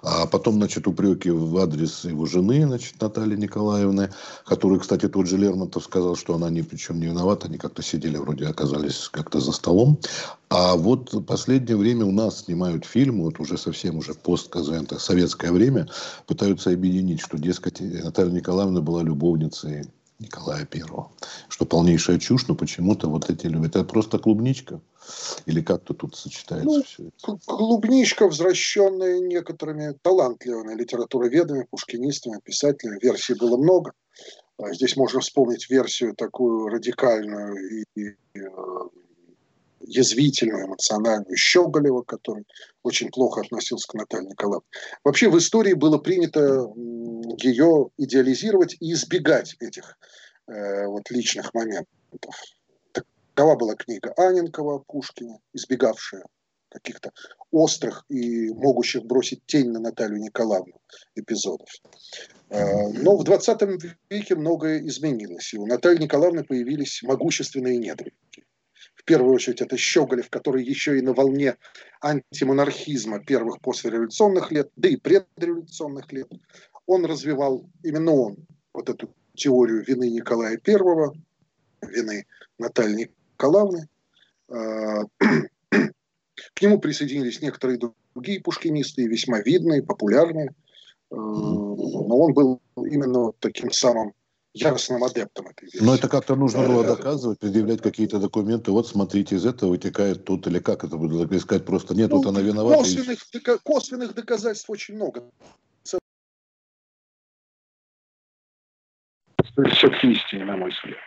а 0.02 0.26
потом, 0.26 0.54
значит, 0.54 0.88
упреки 0.88 1.30
в 1.30 1.56
адрес 1.58 2.04
его 2.04 2.26
жены, 2.26 2.66
значит, 2.66 3.00
Натальи 3.00 3.36
Николаевны, 3.36 4.10
которую, 4.44 4.80
кстати, 4.80 5.06
тот 5.08 5.28
же 5.28 5.36
Лермонтов 5.36 5.84
сказал, 5.84 6.16
что 6.16 6.34
она 6.34 6.50
ни 6.50 6.62
при 6.62 6.76
чем 6.76 6.98
не 6.98 7.06
виновата, 7.06 7.46
они 7.46 7.56
как-то 7.56 7.82
сидели, 7.82 8.16
вроде 8.16 8.48
оказались 8.48 9.08
как-то 9.12 9.38
за 9.38 9.52
столом. 9.52 10.00
А 10.54 10.76
вот 10.76 11.14
в 11.14 11.22
последнее 11.22 11.78
время 11.78 12.04
у 12.04 12.12
нас 12.12 12.44
снимают 12.44 12.84
фильм, 12.84 13.22
вот 13.22 13.40
уже 13.40 13.56
совсем 13.56 13.96
уже 13.96 14.12
пост 14.12 14.52
советское 14.98 15.50
время, 15.50 15.88
пытаются 16.26 16.70
объединить, 16.70 17.20
что, 17.20 17.38
дескать, 17.38 17.80
Наталья 17.80 18.30
Николаевна 18.30 18.82
была 18.82 19.02
любовницей 19.02 19.84
Николая 20.18 20.66
Первого. 20.66 21.10
Что 21.48 21.64
полнейшая 21.64 22.18
чушь, 22.18 22.48
но 22.48 22.54
почему-то 22.54 23.08
вот 23.08 23.30
эти 23.30 23.46
любят. 23.46 23.76
Это 23.76 23.84
просто 23.84 24.18
клубничка? 24.18 24.82
Или 25.46 25.62
как-то 25.62 25.94
тут 25.94 26.16
сочетается 26.16 26.66
ну, 26.66 26.82
все 26.82 27.04
это? 27.04 27.38
Клубничка, 27.46 28.26
возвращенная 28.26 29.20
некоторыми 29.20 29.94
талантливыми 30.02 30.74
литературоведами, 30.74 31.66
пушкинистами, 31.70 32.40
писателями. 32.44 32.98
Версий 33.00 33.34
было 33.34 33.56
много. 33.56 33.92
А 34.58 34.74
здесь 34.74 34.96
можно 34.98 35.20
вспомнить 35.20 35.70
версию 35.70 36.14
такую 36.14 36.68
радикальную 36.68 37.56
и, 37.56 37.84
и 37.96 38.16
язвительную, 39.84 40.66
эмоциональную 40.66 41.36
Щеголева, 41.36 42.02
который 42.02 42.44
очень 42.82 43.10
плохо 43.10 43.40
относился 43.40 43.88
к 43.88 43.94
Наталье 43.94 44.28
Николаевне. 44.28 44.66
Вообще 45.04 45.28
в 45.28 45.38
истории 45.38 45.74
было 45.74 45.98
принято 45.98 46.66
ее 47.38 47.90
идеализировать 47.98 48.76
и 48.80 48.92
избегать 48.92 49.56
этих 49.60 49.98
э, 50.48 50.86
вот 50.86 51.10
личных 51.10 51.52
моментов. 51.54 52.34
Такова 52.92 53.56
была 53.56 53.74
книга 53.74 54.12
Аненкова 54.16 54.84
Пушкина, 54.86 55.38
избегавшая 55.52 56.24
каких-то 56.72 57.12
острых 57.50 58.04
и 58.08 58.48
могущих 58.50 59.04
бросить 59.04 59.44
тень 59.46 59.70
на 59.70 59.80
Наталью 59.80 60.20
Николаевну 60.20 60.80
эпизодов. 61.14 61.68
Э, 62.48 62.88
но 62.88 63.16
в 63.16 63.24
20 63.24 63.60
веке 64.10 64.34
многое 64.34 64.86
изменилось, 64.86 65.52
и 65.54 65.58
у 65.58 65.66
Натальи 65.66 66.02
Николаевны 66.02 66.44
появились 66.44 67.02
могущественные 67.02 67.78
недруги. 67.78 68.12
В 69.02 69.04
первую 69.04 69.34
очередь 69.34 69.60
это 69.60 69.76
Щеголев, 69.76 70.30
который 70.30 70.62
еще 70.62 70.96
и 70.96 71.02
на 71.02 71.12
волне 71.12 71.56
антимонархизма 72.00 73.18
первых 73.18 73.60
послереволюционных 73.60 74.52
лет, 74.52 74.70
да 74.76 74.88
и 74.88 74.96
предреволюционных 74.96 76.12
лет, 76.12 76.28
он 76.86 77.04
развивал, 77.04 77.68
именно 77.82 78.12
он, 78.12 78.36
вот 78.72 78.88
эту 78.88 79.12
теорию 79.34 79.84
вины 79.84 80.08
Николая 80.08 80.60
I, 80.64 80.76
вины 81.82 82.26
Натальи 82.58 83.10
Николаевны. 83.34 83.88
Э, 84.48 85.02
к 86.54 86.62
нему 86.62 86.78
присоединились 86.78 87.42
некоторые 87.42 87.80
другие 88.14 88.40
пушкинисты, 88.40 89.08
весьма 89.08 89.40
видные, 89.40 89.82
популярные. 89.82 90.50
Э, 90.50 91.16
но 91.16 92.18
он 92.18 92.34
был 92.34 92.60
именно 92.76 93.32
таким 93.40 93.72
самым 93.72 94.14
яростным 94.54 95.04
адептом 95.04 95.46
этой 95.46 95.64
версии. 95.64 95.84
Но 95.84 95.94
это 95.94 96.08
как-то 96.08 96.36
нужно 96.36 96.66
было 96.66 96.84
доказывать, 96.84 97.38
предъявлять 97.38 97.80
какие-то 97.80 98.18
документы. 98.18 98.70
Вот 98.70 98.86
смотрите, 98.86 99.36
из 99.36 99.46
этого 99.46 99.70
вытекает 99.70 100.24
тут 100.24 100.46
или 100.46 100.58
как 100.58 100.84
это 100.84 100.96
будет 100.96 101.32
искать 101.32 101.64
просто 101.64 101.94
нет, 101.94 102.10
ну, 102.10 102.18
вот 102.18 102.26
она 102.26 102.40
виновата. 102.40 102.78
Косвенных, 102.78 103.26
и... 103.32 103.40
косвенных 103.64 104.14
доказательств 104.14 104.70
очень 104.70 104.94
много. 104.94 105.24
Все 105.84 105.98
к 109.90 110.04
истине, 110.04 110.44
на 110.44 110.56
мой 110.56 110.70
взгляд. 110.70 110.98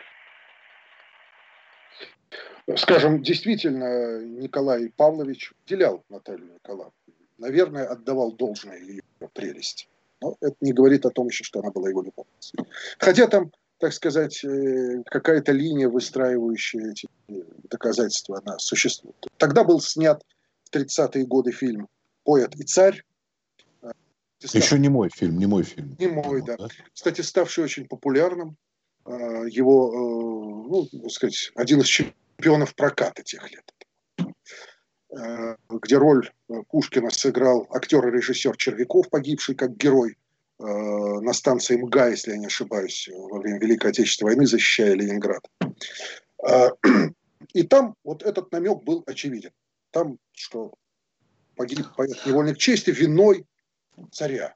Скажем, 2.76 3.22
действительно, 3.22 4.24
Николай 4.24 4.90
Павлович 4.90 5.52
уделял 5.64 6.04
Наталью 6.08 6.54
Николаевну. 6.54 6.92
Наверное, 7.38 7.86
отдавал 7.86 8.32
должное 8.32 8.78
ее 8.78 9.02
прелести. 9.34 9.88
Но 10.20 10.36
это 10.40 10.56
не 10.60 10.72
говорит 10.72 11.04
о 11.06 11.10
том 11.10 11.28
еще, 11.28 11.44
что 11.44 11.60
она 11.60 11.70
была 11.70 11.88
его 11.88 12.02
любовницей. 12.02 12.58
Хотя 12.98 13.26
там, 13.26 13.52
так 13.78 13.92
сказать, 13.92 14.42
э, 14.44 15.02
какая-то 15.06 15.52
линия, 15.52 15.88
выстраивающая 15.88 16.92
эти 16.92 17.08
доказательства, 17.70 18.40
она 18.44 18.58
существует. 18.58 19.16
Тогда 19.36 19.64
был 19.64 19.80
снят 19.80 20.22
в 20.64 20.74
30-е 20.74 21.26
годы 21.26 21.52
фильм 21.52 21.88
«Поэт 22.24 22.54
и 22.56 22.64
царь». 22.64 23.02
Еще 24.40 24.78
не 24.78 24.88
мой 24.88 25.08
фильм, 25.08 25.38
не 25.38 25.46
мой 25.46 25.62
фильм. 25.62 25.96
Не 25.98 26.08
мой, 26.08 26.42
да. 26.42 26.56
да. 26.56 26.68
Кстати, 26.92 27.22
ставший 27.22 27.64
очень 27.64 27.86
популярным. 27.86 28.56
Э, 29.04 29.44
его, 29.48 29.92
э, 29.92 30.68
ну, 30.68 30.86
так 31.02 31.10
сказать, 31.10 31.52
один 31.54 31.80
из 31.80 31.86
чемпионов 31.86 32.74
проката 32.74 33.22
тех 33.22 33.50
лет 33.50 33.64
где 35.68 35.96
роль 35.96 36.30
Пушкина 36.68 37.10
сыграл 37.10 37.66
актер 37.70 38.06
и 38.08 38.12
режиссер 38.12 38.56
Червяков, 38.56 39.08
погибший 39.08 39.54
как 39.54 39.76
герой 39.76 40.16
э, 40.58 40.64
на 40.64 41.32
станции 41.32 41.76
МГА, 41.76 42.10
если 42.10 42.32
я 42.32 42.36
не 42.36 42.46
ошибаюсь, 42.46 43.08
во 43.12 43.38
время 43.38 43.58
Великой 43.58 43.90
Отечественной 43.90 44.34
войны, 44.34 44.46
защищая 44.46 44.94
Ленинград. 44.94 45.42
Э, 46.46 46.68
и 47.52 47.62
там 47.62 47.94
вот 48.04 48.22
этот 48.22 48.52
намек 48.52 48.82
был 48.82 49.02
очевиден. 49.06 49.50
Там, 49.90 50.18
что 50.32 50.74
погиб 51.56 51.86
поэт 51.96 52.24
невольник 52.26 52.58
чести 52.58 52.90
виной 52.90 53.46
царя. 54.12 54.54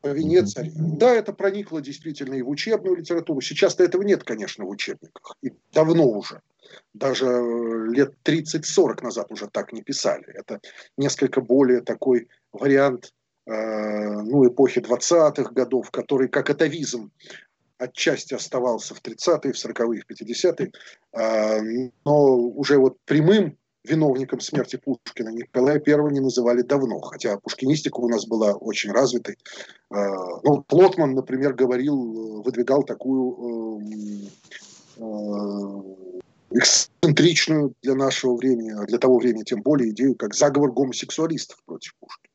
По 0.00 0.08
вине 0.08 0.42
царя. 0.44 0.70
Да, 0.74 1.14
это 1.14 1.32
проникло 1.32 1.80
действительно 1.80 2.34
и 2.34 2.42
в 2.42 2.48
учебную 2.48 2.96
литературу. 2.96 3.40
Сейчас-то 3.40 3.84
этого 3.84 4.02
нет, 4.02 4.24
конечно, 4.24 4.64
в 4.64 4.68
учебниках. 4.68 5.36
И 5.42 5.52
давно 5.72 6.08
уже 6.08 6.42
даже 6.94 7.26
э, 7.26 7.86
лет 7.92 8.14
30-40 8.24 9.02
назад 9.02 9.30
уже 9.30 9.48
так 9.48 9.72
не 9.72 9.82
писали. 9.82 10.24
Это 10.34 10.60
несколько 10.96 11.40
более 11.40 11.80
такой 11.80 12.28
вариант 12.52 13.12
э, 13.46 13.52
ну, 13.52 14.46
эпохи 14.46 14.80
20-х 14.80 15.52
годов, 15.52 15.90
который 15.90 16.28
как 16.28 16.50
атовизм 16.50 17.10
отчасти 17.78 18.34
оставался 18.34 18.94
в 18.94 19.02
30-е, 19.02 19.52
в 19.52 19.56
40-е, 19.56 20.02
в 20.02 20.10
50-е, 20.10 20.72
э, 21.12 21.90
но 22.04 22.36
уже 22.36 22.78
вот 22.78 22.96
прямым 23.04 23.56
виновником 23.84 24.40
смерти 24.40 24.76
Пушкина 24.76 25.28
Николая 25.30 25.80
I 25.86 26.12
не 26.12 26.20
называли 26.20 26.62
давно, 26.62 27.00
хотя 27.00 27.38
пушкинистика 27.38 28.00
у 28.00 28.08
нас 28.08 28.26
была 28.26 28.52
очень 28.54 28.90
развитой. 28.90 29.36
Э, 29.94 29.96
ну, 30.42 30.62
Плотман, 30.62 31.14
например, 31.14 31.54
говорил, 31.54 32.42
выдвигал 32.42 32.82
такую 32.82 33.82
эксцентричную 36.56 37.74
для 37.82 37.94
нашего 37.94 38.36
времени, 38.36 38.70
а 38.70 38.84
для 38.86 38.98
того 38.98 39.18
времени 39.18 39.44
тем 39.44 39.62
более 39.62 39.90
идею, 39.90 40.14
как 40.14 40.34
заговор 40.34 40.72
гомосексуалистов 40.72 41.62
против 41.64 41.94
Пушкина. 42.00 42.32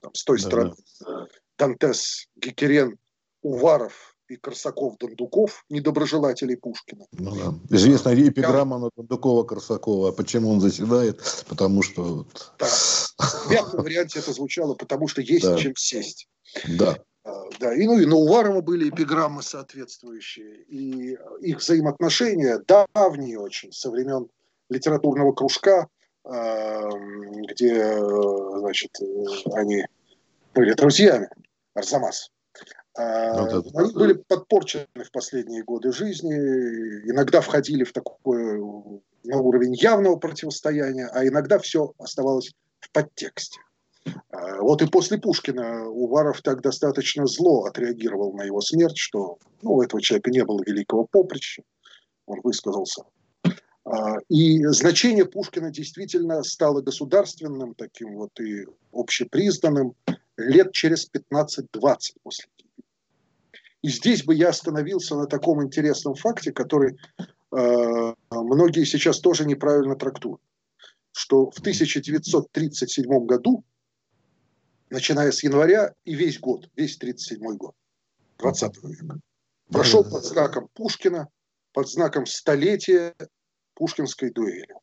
Там, 0.00 0.14
с 0.14 0.24
той 0.24 0.38
да, 0.38 0.46
стороны 0.46 0.74
да. 1.00 1.26
Дантес, 1.58 2.28
Гекерен, 2.36 2.96
Уваров 3.42 4.14
и 4.28 4.36
Корсаков-Дондуков, 4.36 5.64
недоброжелателей 5.70 6.56
Пушкина. 6.56 7.06
Ну, 7.12 7.34
да. 7.34 7.76
Известная 7.76 8.14
эпиграмма 8.14 8.78
на 8.78 8.90
Дондукова-Корсакова. 8.96 10.12
Почему 10.12 10.50
он 10.50 10.60
заседает? 10.60 11.44
Потому 11.48 11.82
что... 11.82 12.26
Да. 12.58 12.66
В 12.66 13.50
мягком 13.50 13.82
варианте 13.82 14.18
это 14.18 14.32
звучало, 14.32 14.74
потому 14.74 15.08
что 15.08 15.22
есть 15.22 15.44
да. 15.44 15.58
чем 15.58 15.74
сесть. 15.76 16.28
Да. 16.78 16.98
А, 17.28 17.44
да, 17.60 17.74
и, 17.74 17.86
ну, 17.86 17.98
и 17.98 18.06
на 18.06 18.16
Уварова 18.16 18.60
были 18.60 18.88
эпиграммы 18.88 19.42
соответствующие, 19.42 20.62
и 20.62 21.18
их 21.40 21.58
взаимоотношения 21.58 22.62
давние 22.94 23.38
очень, 23.38 23.72
со 23.72 23.90
времен 23.90 24.28
литературного 24.70 25.32
кружка, 25.32 25.88
а, 26.24 26.88
где, 27.50 27.98
значит, 27.98 28.92
они 29.52 29.84
были 30.54 30.72
друзьями, 30.72 31.28
Арзамас. 31.74 32.30
А, 32.96 33.34
ну, 33.34 33.62
да, 33.62 33.80
они 33.80 33.92
были 33.92 34.12
подпорчены 34.14 34.86
в 35.04 35.10
последние 35.12 35.62
годы 35.62 35.92
жизни, 35.92 36.34
иногда 37.10 37.42
входили 37.42 37.84
в 37.84 37.92
такой 37.92 38.58
на 39.24 39.38
уровень 39.38 39.74
явного 39.74 40.16
противостояния, 40.16 41.08
а 41.12 41.26
иногда 41.26 41.58
все 41.58 41.92
оставалось 41.98 42.54
в 42.80 42.90
подтексте. 42.90 43.60
А, 44.30 44.60
вот 44.60 44.82
и 44.82 44.86
после 44.86 45.18
Пушкина 45.18 45.88
Уваров 45.88 46.42
так 46.42 46.62
достаточно 46.62 47.26
зло 47.26 47.64
отреагировал 47.64 48.32
на 48.32 48.42
его 48.42 48.60
смерть, 48.60 48.96
что 48.96 49.38
ну, 49.62 49.74
у 49.74 49.82
этого 49.82 50.00
человека 50.02 50.30
не 50.30 50.44
было 50.44 50.62
великого 50.66 51.06
поприща, 51.06 51.62
он 52.26 52.40
высказался. 52.42 53.04
А, 53.84 54.16
и 54.28 54.64
значение 54.66 55.24
Пушкина 55.24 55.70
действительно 55.70 56.42
стало 56.42 56.82
государственным, 56.82 57.74
таким 57.74 58.16
вот 58.16 58.38
и 58.40 58.66
общепризнанным 58.92 59.94
лет 60.36 60.72
через 60.72 61.08
15-20 61.10 61.62
после 62.22 62.46
И 63.82 63.88
здесь 63.88 64.24
бы 64.24 64.34
я 64.34 64.50
остановился 64.50 65.16
на 65.16 65.26
таком 65.26 65.62
интересном 65.62 66.14
факте, 66.14 66.52
который 66.52 66.98
э, 67.56 68.14
многие 68.30 68.84
сейчас 68.84 69.20
тоже 69.20 69.46
неправильно 69.46 69.96
трактуют, 69.96 70.40
что 71.12 71.50
в 71.50 71.58
1937 71.58 73.26
году 73.26 73.64
начиная 74.90 75.32
с 75.32 75.42
января 75.42 75.92
и 76.04 76.14
весь 76.14 76.38
год, 76.38 76.68
весь 76.76 76.96
37 76.96 77.56
год, 77.56 77.74
20 78.38 78.82
века. 78.84 79.20
Прошел 79.70 80.04
под 80.04 80.24
знаком 80.24 80.68
Пушкина, 80.74 81.28
под 81.72 81.88
знаком 81.88 82.26
столетия 82.26 83.14
Пушкинской 83.74 84.30
дуэли. 84.30 84.74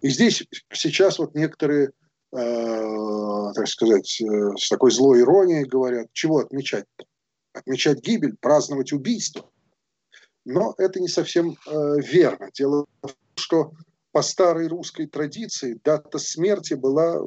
И 0.00 0.08
здесь 0.10 0.44
сейчас 0.72 1.18
вот 1.18 1.34
некоторые, 1.34 1.90
э, 2.32 3.52
так 3.54 3.66
сказать, 3.66 4.20
э, 4.20 4.56
с 4.56 4.68
такой 4.68 4.92
злой 4.92 5.22
иронией 5.22 5.64
говорят, 5.64 6.06
чего 6.12 6.38
отмечать 6.38 6.84
-то? 6.98 7.04
Отмечать 7.52 8.00
гибель, 8.00 8.36
праздновать 8.40 8.92
убийство. 8.92 9.50
Но 10.44 10.74
это 10.78 11.00
не 11.00 11.08
совсем 11.08 11.56
э, 11.66 12.00
верно. 12.00 12.50
Дело 12.54 12.86
в 13.02 13.06
том, 13.08 13.16
что 13.34 13.72
по 14.12 14.22
старой 14.22 14.68
русской 14.68 15.06
традиции 15.06 15.78
дата 15.84 16.18
смерти 16.18 16.74
была 16.74 17.20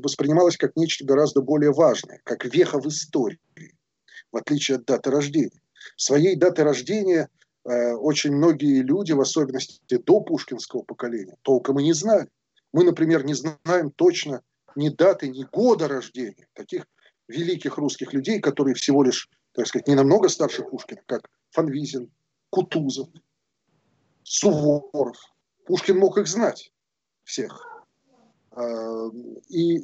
воспринималось 0.00 0.56
как 0.56 0.76
нечто 0.76 1.04
гораздо 1.04 1.42
более 1.42 1.72
важное, 1.72 2.20
как 2.24 2.44
веха 2.44 2.80
в 2.80 2.86
истории, 2.86 3.40
в 4.30 4.36
отличие 4.36 4.76
от 4.76 4.84
даты 4.84 5.10
рождения. 5.10 5.60
Своей 5.96 6.36
даты 6.36 6.64
рождения 6.64 7.28
э, 7.64 7.92
очень 7.92 8.32
многие 8.32 8.82
люди, 8.82 9.12
в 9.12 9.20
особенности 9.20 9.80
до 9.98 10.20
пушкинского 10.20 10.82
поколения, 10.82 11.36
толком 11.42 11.78
и 11.80 11.84
не 11.84 11.92
знали. 11.92 12.28
Мы, 12.72 12.84
например, 12.84 13.24
не 13.24 13.34
знаем 13.34 13.90
точно 13.90 14.42
ни 14.74 14.88
даты, 14.90 15.28
ни 15.28 15.44
года 15.44 15.88
рождения 15.88 16.46
таких 16.52 16.86
великих 17.28 17.78
русских 17.78 18.12
людей, 18.12 18.40
которые 18.40 18.74
всего 18.74 19.02
лишь, 19.02 19.28
так 19.52 19.66
сказать, 19.66 19.88
не 19.88 19.94
намного 19.94 20.28
старше 20.28 20.62
Пушкина, 20.62 21.00
как 21.06 21.22
Фанвизин, 21.50 22.10
Кутузов, 22.50 23.08
Суворов, 24.22 25.16
Пушкин 25.64 25.98
мог 25.98 26.18
их 26.18 26.26
знать, 26.26 26.72
всех. 27.24 27.75
И 29.48 29.78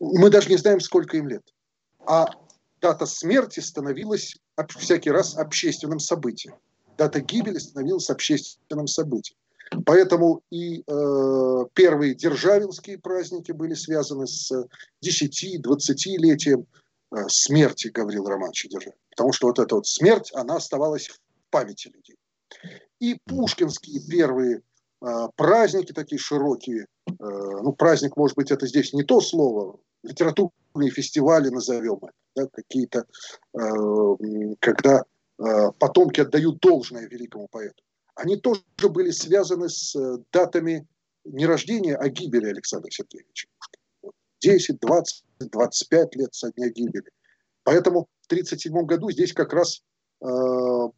мы 0.00 0.30
даже 0.30 0.48
не 0.48 0.56
знаем, 0.56 0.80
сколько 0.80 1.16
им 1.16 1.28
лет. 1.28 1.42
А 2.06 2.30
дата 2.80 3.06
смерти 3.06 3.60
становилась 3.60 4.36
всякий 4.78 5.10
раз 5.10 5.36
общественным 5.36 5.98
событием. 5.98 6.56
Дата 6.96 7.20
гибели 7.20 7.58
становилась 7.58 8.10
общественным 8.10 8.86
событием. 8.86 9.38
Поэтому 9.84 10.42
и 10.50 10.80
э, 10.80 11.64
первые 11.74 12.14
державинские 12.14 12.98
праздники 12.98 13.52
были 13.52 13.74
связаны 13.74 14.26
с 14.26 14.50
10-20-летием 15.04 16.66
э, 17.12 17.16
смерти 17.28 17.88
Гаврила 17.88 18.30
Романовича 18.30 18.68
Державина. 18.70 18.96
Потому 19.10 19.32
что 19.32 19.48
вот 19.48 19.58
эта 19.58 19.74
вот 19.74 19.86
смерть, 19.86 20.30
она 20.34 20.56
оставалась 20.56 21.08
в 21.08 21.18
памяти 21.50 21.88
людей. 21.88 22.16
И 22.98 23.18
пушкинские 23.26 24.00
первые 24.08 24.62
праздники 25.36 25.92
такие 25.92 26.18
широкие, 26.18 26.86
э, 27.06 27.12
ну 27.18 27.72
праздник, 27.72 28.16
может 28.16 28.36
быть, 28.36 28.50
это 28.50 28.66
здесь 28.66 28.92
не 28.92 29.02
то 29.02 29.20
слово, 29.20 29.78
литературные 30.02 30.90
фестивали 30.90 31.48
назовем 31.48 31.98
это, 32.02 32.12
да, 32.34 32.46
какие-то, 32.52 33.04
э, 33.54 34.56
когда 34.60 35.04
э, 35.38 35.72
потомки 35.78 36.20
отдают 36.20 36.58
должное 36.60 37.06
великому 37.06 37.48
поэту 37.50 37.82
они 38.18 38.36
тоже 38.36 38.62
были 38.90 39.10
связаны 39.10 39.68
с 39.68 39.96
датами 40.32 40.86
не 41.24 41.46
рождения, 41.46 41.96
а 41.96 42.08
гибели 42.08 42.46
Александра 42.46 42.90
Сергеевича 42.90 43.48
Пушкина. 43.58 44.12
10, 44.40 44.80
20, 44.80 45.24
25 45.40 46.16
лет 46.16 46.34
со 46.34 46.50
дня 46.52 46.68
гибели. 46.68 47.10
Поэтому 47.64 48.08
в 48.22 48.26
1937 48.26 48.86
году 48.86 49.10
здесь 49.10 49.32
как 49.32 49.52
раз 49.52 49.82
э, 50.20 50.26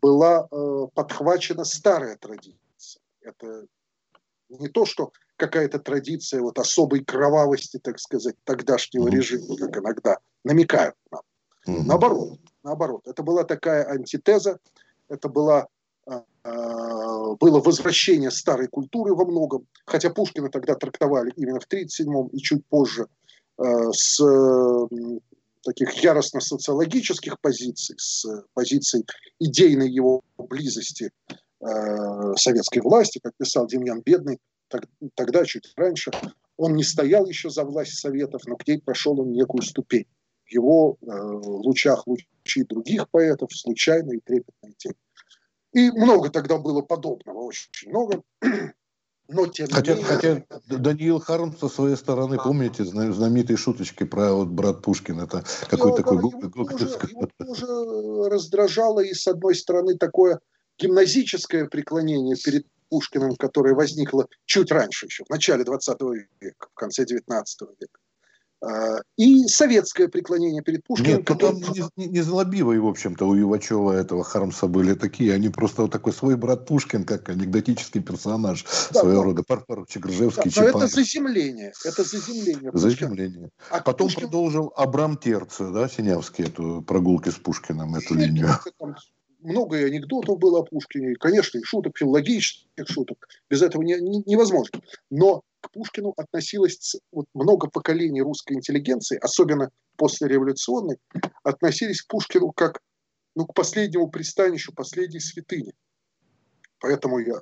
была 0.00 0.48
э, 0.50 0.86
подхвачена 0.94 1.64
старая 1.64 2.16
традиция. 2.16 3.02
Это 3.20 3.66
не 4.58 4.68
то, 4.68 4.84
что 4.84 5.12
какая-то 5.36 5.78
традиция 5.78 6.40
вот 6.40 6.58
особой 6.58 7.04
кровавости, 7.04 7.78
так 7.78 7.98
сказать, 7.98 8.34
тогдашнего 8.44 9.08
режима, 9.08 9.56
как 9.56 9.76
иногда 9.76 10.18
намекают 10.44 10.94
нам. 11.10 11.22
Наоборот, 11.66 12.38
наоборот. 12.62 13.06
Это 13.06 13.22
была 13.22 13.44
такая 13.44 13.86
антитеза, 13.86 14.58
это 15.08 15.28
была 15.28 15.68
а, 16.42 17.34
было 17.36 17.60
возвращение 17.60 18.30
старой 18.30 18.68
культуры 18.68 19.14
во 19.14 19.24
многом, 19.24 19.66
хотя 19.84 20.10
Пушкина 20.10 20.48
тогда 20.48 20.74
трактовали 20.74 21.32
именно 21.36 21.60
в 21.60 21.68
1937-м 21.68 22.28
и 22.28 22.38
чуть 22.38 22.66
позже 22.66 23.06
а, 23.58 23.92
с 23.92 24.20
таких 25.62 25.92
яростно-социологических 26.02 27.38
позиций, 27.40 27.96
с 27.98 28.26
позиций 28.54 29.04
идейной 29.38 29.90
его 29.90 30.22
близости 30.38 31.10
а, 31.60 32.36
советской 32.36 32.80
власти, 32.80 33.20
как 33.22 33.34
писал 33.36 33.66
Демьян 33.66 34.02
Бедный, 34.02 34.38
тогда, 35.14 35.44
чуть 35.44 35.72
раньше, 35.76 36.10
он 36.56 36.74
не 36.74 36.84
стоял 36.84 37.26
еще 37.26 37.50
за 37.50 37.64
власть 37.64 37.98
Советов, 37.98 38.42
но 38.46 38.56
к 38.56 38.66
ней 38.66 38.80
прошел 38.80 39.20
он 39.20 39.32
некую 39.32 39.62
ступень. 39.62 40.06
В 40.44 40.52
его 40.52 40.96
э, 41.00 41.06
лучах 41.06 42.06
лучи 42.06 42.64
других 42.64 43.08
поэтов, 43.10 43.50
случайно 43.52 44.12
и 44.12 44.20
трепетная 44.20 44.74
тень. 44.76 44.94
И 45.72 45.90
много 45.90 46.28
тогда 46.30 46.58
было 46.58 46.82
подобного, 46.82 47.38
очень 47.38 47.88
много. 47.88 48.22
Но 49.28 49.46
тем 49.46 49.68
хотя, 49.68 49.94
менее... 49.94 50.06
хотя 50.06 50.44
Даниил 50.66 51.20
Харм 51.20 51.56
со 51.56 51.68
своей 51.68 51.96
стороны, 51.96 52.36
помните, 52.36 52.84
знаменитые 52.84 53.56
шуточки 53.56 54.02
про 54.02 54.32
вот 54.32 54.48
брат 54.48 54.82
Пушкин, 54.82 55.20
это 55.20 55.44
какой 55.68 55.96
такой... 55.96 56.16
Его, 56.16 56.30
тоже, 56.30 56.98
его 57.08 57.28
тоже 57.38 58.28
раздражало, 58.28 59.00
и 59.00 59.14
с 59.14 59.28
одной 59.28 59.54
стороны 59.54 59.96
такое 59.96 60.40
гимназическое 60.80 61.66
преклонение 61.66 62.36
перед 62.36 62.66
Пушкиным, 62.88 63.36
которое 63.36 63.74
возникло 63.74 64.26
чуть 64.46 64.72
раньше 64.72 65.06
еще, 65.06 65.24
в 65.24 65.30
начале 65.30 65.64
20 65.64 66.00
века, 66.40 66.66
в 66.72 66.74
конце 66.74 67.04
19 67.04 67.60
века. 67.80 67.98
А, 68.62 68.98
и 69.16 69.46
советское 69.46 70.08
преклонение 70.08 70.62
перед 70.62 70.84
Пушкиным. 70.84 71.18
Нет, 71.18 71.26
который... 71.26 71.62
там 71.62 71.88
не, 71.96 72.06
не, 72.08 72.20
злобивые, 72.20 72.78
в 72.80 72.86
общем-то, 72.86 73.26
у 73.26 73.38
Ивачева 73.38 73.92
этого 73.92 74.22
Хармса 74.22 74.66
были 74.66 74.92
такие. 74.94 75.32
Они 75.32 75.48
просто 75.48 75.82
вот 75.82 75.92
такой 75.92 76.12
свой 76.12 76.36
брат 76.36 76.66
Пушкин, 76.66 77.04
как 77.04 77.30
анекдотический 77.30 78.02
персонаж 78.02 78.64
да, 78.92 79.00
своего 79.00 79.20
да. 79.20 79.24
рода. 79.24 79.42
Парпарович, 79.44 79.96
Ржевский, 79.96 80.50
да, 80.54 80.64
Это 80.64 80.86
заземление. 80.88 81.72
Это 81.84 82.04
заземление. 82.04 82.70
Заземление. 82.74 83.50
А 83.70 83.80
Потом 83.80 84.08
Пушкин... 84.08 84.24
продолжил 84.24 84.72
Абрам 84.76 85.16
Терцию, 85.16 85.72
да, 85.72 85.88
Синявский, 85.88 86.44
эту 86.44 86.82
прогулки 86.82 87.30
с 87.30 87.36
Пушкиным, 87.36 87.94
эту 87.94 88.14
Нет, 88.14 88.28
линию. 88.28 88.48
Там 88.78 88.94
много 89.42 89.78
и 89.78 89.84
анекдотов 89.84 90.38
было 90.38 90.60
о 90.60 90.64
Пушкине, 90.64 91.12
и, 91.12 91.14
конечно, 91.14 91.58
и 91.58 91.62
шуток, 91.62 91.98
филологических 91.98 92.88
шуток. 92.88 93.28
Без 93.48 93.62
этого 93.62 93.82
не, 93.82 93.94
не, 94.00 94.22
невозможно. 94.26 94.80
Но 95.10 95.42
к 95.60 95.70
Пушкину 95.72 96.12
относилось 96.16 96.96
вот, 97.12 97.26
много 97.34 97.68
поколений 97.68 98.22
русской 98.22 98.54
интеллигенции, 98.54 99.18
особенно 99.18 99.70
после 99.96 100.28
революционной, 100.28 100.98
относились 101.42 102.02
к 102.02 102.08
Пушкину 102.08 102.52
как 102.52 102.80
ну, 103.34 103.46
к 103.46 103.54
последнему 103.54 104.10
пристанищу, 104.10 104.72
последней 104.74 105.20
святыне. 105.20 105.72
Поэтому 106.80 107.18
я 107.18 107.40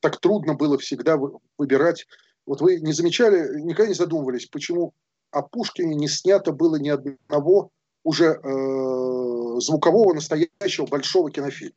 так 0.00 0.20
трудно 0.20 0.54
было 0.54 0.78
всегда 0.78 1.18
выбирать. 1.58 2.06
Вот 2.46 2.60
вы 2.60 2.80
не 2.80 2.92
замечали, 2.92 3.60
никогда 3.60 3.88
не 3.88 3.94
задумывались, 3.94 4.46
почему 4.46 4.94
о 5.30 5.42
Пушкине 5.42 5.94
не 5.94 6.08
снято 6.08 6.52
было 6.52 6.76
ни 6.76 6.88
одного 6.88 7.70
уже 8.04 8.40
э, 8.42 9.60
звукового 9.60 10.14
настоящего 10.14 10.86
большого 10.86 11.30
кинофильма. 11.30 11.76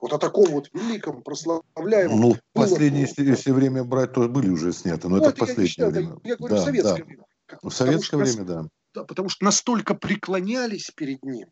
Вот 0.00 0.12
о 0.12 0.18
таком 0.18 0.46
вот 0.46 0.68
великом, 0.72 1.22
прославляемом. 1.22 2.20
Ну, 2.20 2.36
последнее, 2.52 3.02
если, 3.02 3.24
если 3.24 3.52
время 3.52 3.84
брать, 3.84 4.12
то 4.12 4.28
были 4.28 4.48
уже 4.48 4.72
сняты, 4.72 5.08
но 5.08 5.16
ну, 5.16 5.22
это, 5.22 5.30
это 5.30 5.38
последнее 5.38 5.68
считаю, 5.68 5.92
время. 5.92 6.16
Я 6.24 6.36
говорю, 6.36 6.56
да, 6.56 6.60
в 6.60 6.64
советское 6.64 6.96
да. 6.98 7.04
время. 7.04 7.24
В 7.62 7.70
советское 7.70 8.16
время, 8.16 8.38
нас, 8.38 8.46
да. 8.46 8.68
да. 8.94 9.04
Потому 9.04 9.28
что 9.28 9.44
настолько 9.44 9.94
преклонялись 9.94 10.90
перед 10.96 11.22
ним. 11.22 11.48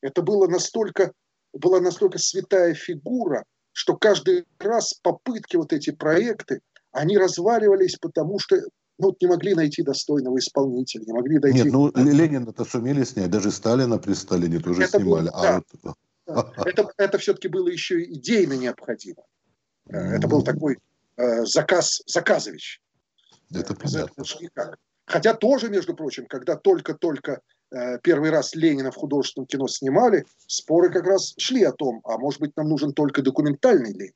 Это 0.00 0.22
было 0.22 0.46
настолько, 0.46 1.12
была 1.52 1.80
настолько 1.80 2.18
святая 2.18 2.72
фигура, 2.72 3.44
что 3.72 3.96
каждый 3.96 4.46
раз 4.58 4.94
попытки 4.94 5.56
вот 5.56 5.74
эти 5.74 5.90
проекты, 5.90 6.60
они 6.92 7.18
разваливались, 7.18 7.96
потому 7.96 8.38
что 8.38 8.62
ну, 8.98 9.08
вот 9.08 9.20
не 9.20 9.26
могли 9.26 9.54
найти 9.54 9.82
достойного 9.82 10.38
исполнителя, 10.38 11.04
не 11.04 11.12
могли 11.12 11.38
найти... 11.38 11.62
Нет, 11.62 11.72
ну, 11.72 11.90
Ленина-то 11.94 12.64
сумели 12.64 13.04
снять, 13.04 13.30
даже 13.30 13.50
Сталина 13.50 13.98
при 13.98 14.14
Сталине 14.14 14.60
тоже 14.60 14.82
это 14.84 14.98
снимали. 14.98 15.28
Было, 15.28 15.30
а 15.34 15.62
Вот... 16.26 16.66
Это, 16.66 16.88
это 16.96 17.18
все-таки 17.18 17.48
было 17.48 17.68
еще 17.68 18.02
идейно 18.02 18.54
необходимо. 18.54 19.22
Э, 19.88 20.16
это 20.16 20.28
был 20.28 20.42
такой 20.42 20.78
э, 21.16 21.44
заказ, 21.44 22.02
заказович. 22.06 22.80
Это 23.52 23.74
понятно. 23.74 24.24
Никак. 24.40 24.78
Хотя 25.06 25.34
тоже, 25.34 25.68
между 25.68 25.94
прочим, 25.94 26.26
когда 26.26 26.56
только-только 26.56 27.40
э, 27.70 27.98
первый 27.98 28.30
раз 28.30 28.54
Ленина 28.54 28.90
в 28.90 28.96
художественном 28.96 29.46
кино 29.46 29.68
снимали, 29.68 30.24
споры 30.46 30.90
как 30.90 31.04
раз 31.04 31.34
шли 31.36 31.62
о 31.64 31.72
том, 31.72 32.00
а 32.04 32.16
может 32.16 32.40
быть 32.40 32.56
нам 32.56 32.68
нужен 32.68 32.92
только 32.92 33.22
документальный 33.22 33.92
Ленин, 33.92 34.14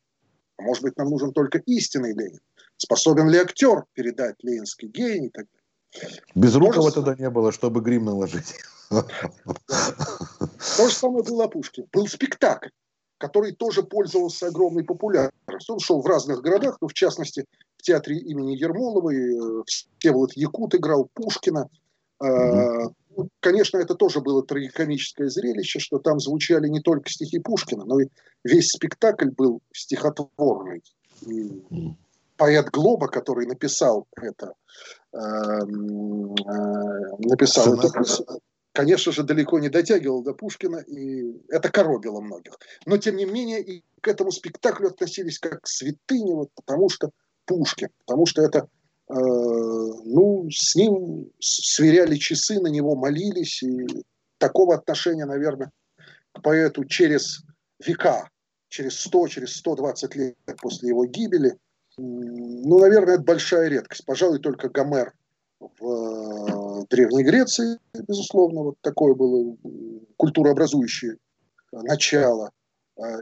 а 0.57 0.63
может 0.63 0.83
быть 0.83 0.97
нам 0.97 1.11
нужен 1.11 1.33
только 1.33 1.59
истинный 1.59 2.15
Ленин. 2.15 2.41
Способен 2.79 3.29
ли 3.29 3.39
актер 3.39 3.85
передать 3.93 4.37
ленинский 4.43 4.89
гений 4.89 5.27
и 5.27 5.31
так 5.31 5.47
далее. 5.93 6.23
Без 6.35 6.55
Рукова 6.55 6.91
тогда 6.91 7.15
не 7.15 7.29
было, 7.29 7.53
чтобы 7.53 7.81
грим 7.81 8.05
наложить. 8.05 8.55
То 8.91 10.89
же 10.89 10.95
самое 10.95 11.25
было 11.25 11.45
о 11.45 11.49
Пушкине. 11.49 11.89
Был 11.93 12.07
спектакль, 12.07 12.69
который 13.19 13.53
тоже 13.53 13.83
пользовался 13.83 14.47
огромной 14.47 14.85
популярностью. 14.85 15.75
Он 15.75 15.81
шел 15.81 16.01
в 16.01 16.07
разных 16.07 16.41
городах, 16.41 16.79
но 16.81 16.89
в 16.89 16.95
частности 16.95 17.45
в 17.77 17.83
театре 17.83 18.17
имени 18.19 18.57
Ермоловой, 18.57 19.65
Всеволод 19.67 20.33
Якут 20.35 20.75
играл 20.75 21.11
Пушкина. 21.15 21.69
Mm-hmm. 22.23 22.95
Конечно, 23.41 23.79
это 23.79 23.95
тоже 23.95 24.21
было 24.21 24.45
трагикомическое 24.45 25.29
зрелище, 25.29 25.81
что 25.81 25.99
там 25.99 26.21
звучали 26.21 26.69
не 26.69 26.81
только 26.81 27.11
стихи 27.11 27.41
Пушкина, 27.41 27.85
но 27.85 28.01
и 28.01 28.07
весь 28.45 28.69
спектакль 28.69 29.31
был 29.31 29.61
стихотворный. 29.73 30.83
И 31.27 31.63
поэт 32.39 32.71
Глоба, 32.71 33.09
который 33.09 33.47
написал 33.47 34.07
это, 34.17 34.55
эм, 35.13 36.35
э, 36.35 37.17
написал 37.19 37.75
это, 37.75 37.91
конечно 38.73 39.13
же, 39.13 39.25
далеко 39.25 39.59
не 39.59 39.69
дотягивал 39.69 40.23
до 40.23 40.33
Пушкина, 40.33 40.79
и 40.79 41.35
это 41.49 41.69
коробило 41.69 42.21
многих. 42.21 42.57
Но, 42.87 42.97
тем 42.97 43.17
не 43.17 43.27
менее, 43.27 43.61
и 43.63 43.85
к 44.01 44.09
этому 44.09 44.31
спектаклю 44.31 44.89
относились 44.89 45.39
как 45.39 45.63
к 45.63 45.67
святыне, 45.67 46.35
вот, 46.35 46.49
потому 46.55 46.89
что 46.89 47.11
Пушкин, 47.45 47.89
потому 48.07 48.25
что 48.25 48.43
это, 48.43 48.69
э, 49.09 49.15
ну, 49.15 50.49
с 50.51 50.77
ним 50.77 51.31
сверяли 51.41 52.17
часы, 52.17 52.61
на 52.61 52.69
него 52.69 52.95
молились, 52.95 53.63
и 53.65 54.05
такого 54.39 54.77
отношения, 54.77 55.27
наверное, 55.27 55.73
к 56.33 56.43
поэту 56.43 56.85
через 56.85 57.43
века, 57.85 58.31
через 58.69 59.01
100, 59.01 59.29
через 59.29 59.57
120 59.57 60.15
лет 60.15 60.37
после 60.63 60.91
его 60.91 61.05
гибели, 61.05 61.59
ну, 61.99 62.79
наверное, 62.79 63.15
это 63.15 63.23
большая 63.25 63.69
редкость. 63.69 64.05
Пожалуй, 64.07 64.39
только 64.39 64.69
Гомер 64.69 65.13
в 65.61 66.83
э, 66.83 66.85
Древней 66.91 67.25
Греции, 67.25 67.79
безусловно, 67.93 68.63
вот 68.63 68.77
такое 68.81 69.15
было 69.15 69.57
культурообразующее 70.17 71.17
начало. 71.73 72.51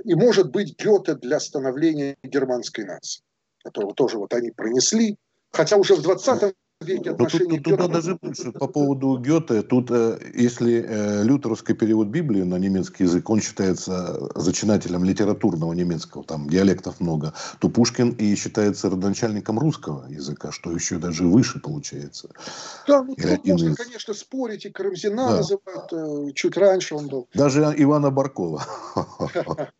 И, 0.05 0.15
может 0.15 0.53
быть, 0.53 0.79
Гёте 0.79 1.15
для 1.17 1.39
становления 1.39 2.17
германской 2.23 2.85
нации, 2.85 3.23
которого 3.63 3.95
тоже 3.95 4.19
вот 4.19 4.33
они 4.33 4.51
пронесли, 4.51 5.19
хотя 5.51 5.77
уже 5.77 5.97
в 5.97 6.03
20 6.03 6.55
веке 6.81 7.11
отношения 7.11 7.61
тут, 7.61 7.65
тут, 7.65 7.79
тут 7.79 7.93
даже 7.93 8.15
больше 8.17 8.53
по 8.53 8.67
поводу 8.67 9.19
Гёте. 9.19 9.63
Тут, 9.63 9.91
э, 9.91 10.19
если 10.35 10.85
э, 10.87 11.25
лютеровский 11.25 11.75
перевод 11.75 12.09
Библии 12.09 12.43
на 12.43 12.57
немецкий 12.57 13.05
язык, 13.05 13.29
он 13.31 13.41
считается 13.41 14.31
зачинателем 14.35 15.05
литературного 15.05 15.73
немецкого, 15.73 16.25
там 16.25 16.49
диалектов 16.49 17.01
много, 17.01 17.33
то 17.61 17.69
Пушкин 17.69 18.11
и 18.11 18.35
считается 18.37 18.91
родоначальником 18.91 19.59
русского 19.59 20.07
языка, 20.09 20.53
что 20.53 20.71
еще 20.71 20.99
даже 20.99 21.25
выше 21.25 21.61
получается. 21.61 22.29
Да, 22.87 23.03
ну, 23.03 23.15
тут 23.15 23.47
можно, 23.47 23.69
из... 23.69 23.77
конечно, 23.77 24.15
спорить, 24.15 24.67
и 24.67 24.71
Карамзина 24.71 25.29
да. 25.29 25.37
называют, 25.37 25.93
э, 25.93 26.33
чуть 26.35 26.57
раньше 26.57 26.95
он 26.95 27.09
был. 27.09 27.29
Даже 27.35 27.75
Ивана 27.77 28.11
Баркова. 28.11 28.65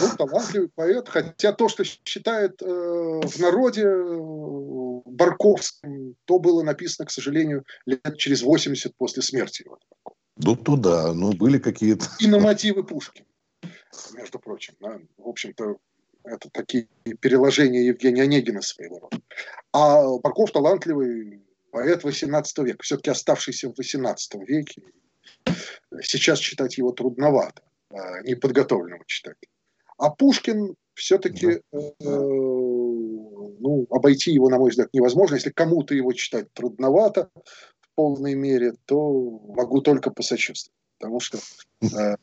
Ну, 0.00 0.08
талантливый 0.16 0.68
поэт, 0.68 1.08
хотя 1.08 1.52
то, 1.52 1.68
что 1.68 1.84
считает 1.84 2.62
э, 2.62 2.66
в 2.66 3.38
народе 3.38 3.82
э, 3.84 5.00
Барковским, 5.04 6.16
то 6.24 6.38
было 6.38 6.62
написано, 6.62 7.06
к 7.06 7.10
сожалению, 7.10 7.64
лет 7.84 8.16
через 8.16 8.42
80 8.42 8.96
после 8.96 9.22
смерти 9.22 9.64
его. 9.64 9.78
Ну, 10.36 10.56
туда, 10.56 11.12
ну, 11.12 11.32
были 11.32 11.58
какие-то... 11.58 12.06
И 12.20 12.26
на 12.26 12.38
мотивы 12.38 12.84
Пушкина, 12.84 13.26
между 14.14 14.38
прочим. 14.38 14.74
Да? 14.80 14.98
В 15.18 15.28
общем-то, 15.28 15.76
это 16.24 16.48
такие 16.50 16.88
переложения 17.20 17.82
Евгения 17.82 18.22
Онегина 18.22 18.62
своего 18.62 18.98
рода. 18.98 19.20
А 19.72 20.18
Барков 20.18 20.52
талантливый 20.52 21.42
поэт 21.70 22.02
18 22.02 22.58
века, 22.58 22.82
все-таки 22.82 23.10
оставшийся 23.10 23.68
в 23.68 23.76
18 23.76 24.34
веке. 24.48 24.82
Сейчас 26.00 26.38
читать 26.38 26.78
его 26.78 26.92
трудновато, 26.92 27.62
а 27.90 28.22
неподготовленному 28.22 29.04
читателю. 29.06 29.51
А 30.02 30.10
Пушкин 30.10 30.74
все-таки, 30.94 31.60
да. 31.70 31.78
э, 31.78 32.08
ну, 32.08 33.86
обойти 33.88 34.32
его, 34.32 34.48
на 34.48 34.58
мой 34.58 34.70
взгляд, 34.70 34.88
невозможно. 34.92 35.36
Если 35.36 35.50
кому-то 35.50 35.94
его 35.94 36.12
читать 36.12 36.52
трудновато 36.54 37.30
в 37.80 37.94
полной 37.94 38.34
мере, 38.34 38.74
то 38.84 39.12
могу 39.46 39.80
только 39.80 40.10
посочувствовать. 40.10 40.76
Потому 40.98 41.20
что 41.20 41.38
э, 41.82 42.16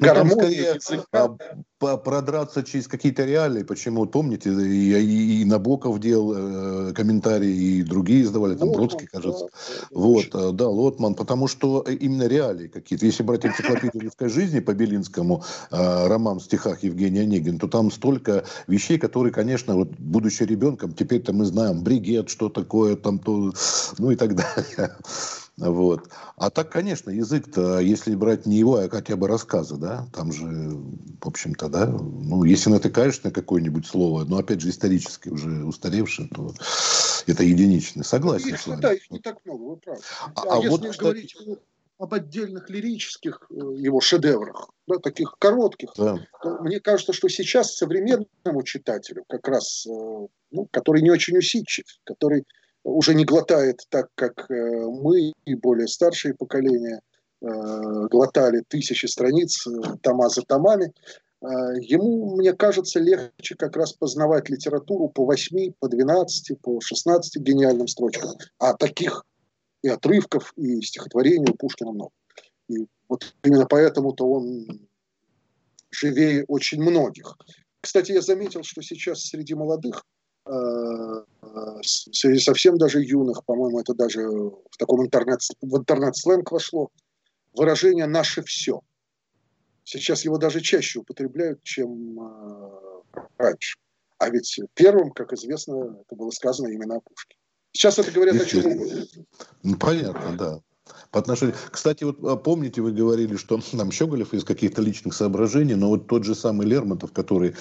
там 0.00 0.30
скорее 0.30 0.78
а, 1.12 1.96
продраться 1.96 2.62
через 2.64 2.88
какие-то 2.88 3.24
реалии. 3.24 3.62
Почему? 3.62 4.06
Помните, 4.06 4.50
и, 4.50 4.92
и, 4.94 5.42
и 5.42 5.44
Набоков 5.44 6.00
делал 6.00 6.88
э, 6.88 6.92
комментарии, 6.92 7.50
и 7.50 7.82
другие 7.82 8.22
издавали, 8.22 8.56
там 8.56 8.68
Лотман, 8.68 8.88
Бродский, 8.88 9.06
кажется. 9.06 9.46
Да, 9.46 9.88
вот, 9.92 10.34
э, 10.34 10.52
да, 10.52 10.68
Лотман. 10.68 11.14
Потому 11.14 11.46
что 11.46 11.80
именно 11.82 12.26
реалии 12.26 12.68
какие-то. 12.68 13.06
Если 13.06 13.22
брать 13.22 13.46
энциклопедию 13.46 14.02
русской 14.02 14.28
жизни 14.28 14.60
по 14.60 14.74
Белинскому, 14.74 15.44
э, 15.70 16.06
роман 16.08 16.40
в 16.40 16.42
стихах 16.42 16.82
Евгения 16.82 17.22
Онегин, 17.22 17.58
то 17.58 17.68
там 17.68 17.90
столько 17.90 18.44
вещей, 18.66 18.98
которые, 18.98 19.32
конечно, 19.32 19.76
вот 19.76 19.90
будучи 19.98 20.42
ребенком, 20.42 20.92
теперь-то 20.92 21.32
мы 21.32 21.44
знаем 21.44 21.82
бригет, 21.82 22.28
что 22.28 22.48
такое, 22.48 22.96
там 22.96 23.18
то, 23.18 23.52
ну 23.98 24.10
и 24.10 24.16
так 24.16 24.34
далее. 24.34 24.96
Вот. 25.58 26.08
А 26.36 26.50
так, 26.50 26.70
конечно, 26.70 27.10
язык-то, 27.10 27.80
если 27.80 28.14
брать 28.14 28.46
не 28.46 28.56
его, 28.56 28.76
а 28.76 28.88
хотя 28.88 29.16
бы 29.16 29.26
рассказы, 29.26 29.76
да, 29.76 30.06
там 30.14 30.32
же, 30.32 30.44
в 30.46 31.26
общем-то, 31.26 31.68
да, 31.68 31.86
ну, 31.86 32.44
если 32.44 32.70
натыкаешь 32.70 33.22
на 33.24 33.32
какое-нибудь 33.32 33.84
слово, 33.84 34.24
но, 34.24 34.38
опять 34.38 34.60
же, 34.60 34.70
исторически 34.70 35.30
уже 35.30 35.64
устаревшее, 35.64 36.28
то 36.28 36.54
это 37.26 37.42
единичное. 37.42 38.04
Согласен 38.04 38.50
их, 38.50 38.60
с 38.60 38.66
вами. 38.68 38.80
Да, 38.80 38.92
их 38.92 39.10
не 39.10 39.18
так 39.18 39.38
много, 39.44 39.62
вы 39.62 39.76
правы. 39.78 40.00
А, 40.36 40.42
а, 40.42 40.54
а 40.54 40.56
если 40.58 40.68
вот, 40.68 40.96
говорить 40.96 41.34
кстати... 41.34 41.58
об 41.98 42.14
отдельных 42.14 42.70
лирических 42.70 43.46
э, 43.50 43.54
его 43.54 44.00
шедеврах, 44.00 44.70
да, 44.86 44.98
таких 44.98 45.34
коротких, 45.40 45.90
да. 45.96 46.18
то 46.40 46.58
мне 46.60 46.78
кажется, 46.78 47.12
что 47.12 47.28
сейчас 47.28 47.76
современному 47.76 48.62
читателю, 48.62 49.24
как 49.28 49.48
раз, 49.48 49.86
э, 49.88 49.90
ну, 49.90 50.68
который 50.70 51.02
не 51.02 51.10
очень 51.10 51.36
усидчив, 51.36 51.84
который 52.04 52.46
уже 52.88 53.14
не 53.14 53.24
глотает 53.24 53.82
так, 53.88 54.08
как 54.14 54.50
э, 54.50 54.54
мы 54.54 55.32
и 55.44 55.54
более 55.54 55.88
старшие 55.88 56.34
поколения 56.34 57.00
э, 57.40 57.46
глотали 58.10 58.62
тысячи 58.68 59.06
страниц 59.06 59.66
э, 59.66 59.70
тома 60.02 60.28
за 60.28 60.42
томами. 60.42 60.92
Ему, 61.40 62.34
мне 62.34 62.52
кажется, 62.52 62.98
легче 62.98 63.54
как 63.54 63.76
раз 63.76 63.92
познавать 63.92 64.48
литературу 64.48 65.08
по 65.08 65.24
8, 65.24 65.72
по 65.78 65.88
12, 65.88 66.60
по 66.60 66.80
16 66.80 67.40
гениальным 67.40 67.86
строчкам. 67.86 68.32
А 68.58 68.74
таких 68.74 69.24
и 69.82 69.88
отрывков, 69.88 70.52
и 70.56 70.80
стихотворений 70.80 71.48
у 71.48 71.54
Пушкина 71.54 71.92
много. 71.92 72.10
И 72.68 72.88
вот 73.08 73.32
именно 73.44 73.66
поэтому-то 73.66 74.28
он 74.28 74.88
живее 75.92 76.44
очень 76.48 76.82
многих. 76.82 77.38
Кстати, 77.80 78.10
я 78.10 78.20
заметил, 78.20 78.64
что 78.64 78.82
сейчас 78.82 79.22
среди 79.22 79.54
молодых 79.54 80.04
среди 81.82 82.40
совсем 82.40 82.78
даже 82.78 83.02
юных, 83.02 83.44
по-моему, 83.44 83.80
это 83.80 83.94
даже 83.94 84.26
в 84.28 84.76
таком 84.78 85.04
интернет, 85.04 85.40
в 85.60 85.76
интернет-сленг 85.76 86.50
вошло, 86.50 86.90
выражение 87.54 88.06
«наше 88.06 88.42
все». 88.42 88.80
Сейчас 89.84 90.24
его 90.24 90.36
даже 90.36 90.60
чаще 90.60 90.98
употребляют, 90.98 91.62
чем 91.62 92.20
э, 92.20 92.70
раньше. 93.38 93.78
А 94.18 94.28
ведь 94.28 94.60
первым, 94.74 95.12
как 95.12 95.32
известно, 95.32 95.96
это 96.04 96.14
было 96.14 96.30
сказано 96.30 96.68
именно 96.68 96.96
о 96.96 97.00
Пушке. 97.00 97.36
Сейчас 97.72 97.98
это 97.98 98.10
говорят 98.10 98.36
о 98.36 98.44
чем 98.44 98.66
угодно. 98.66 99.06
Ну, 99.62 99.76
понятно, 99.76 100.36
да. 100.36 100.60
По 101.10 101.20
отношению... 101.20 101.54
Кстати, 101.70 102.04
вот 102.04 102.18
а, 102.22 102.36
помните, 102.36 102.82
вы 102.82 102.92
говорили, 102.92 103.36
что 103.36 103.60
нам 103.72 103.90
Щеголев 103.90 104.34
из 104.34 104.44
каких-то 104.44 104.82
личных 104.82 105.14
соображений, 105.14 105.74
но 105.74 105.88
вот 105.88 106.06
тот 106.06 106.24
же 106.24 106.34
самый 106.34 106.66
Лермонтов, 106.66 107.12
который 107.12 107.54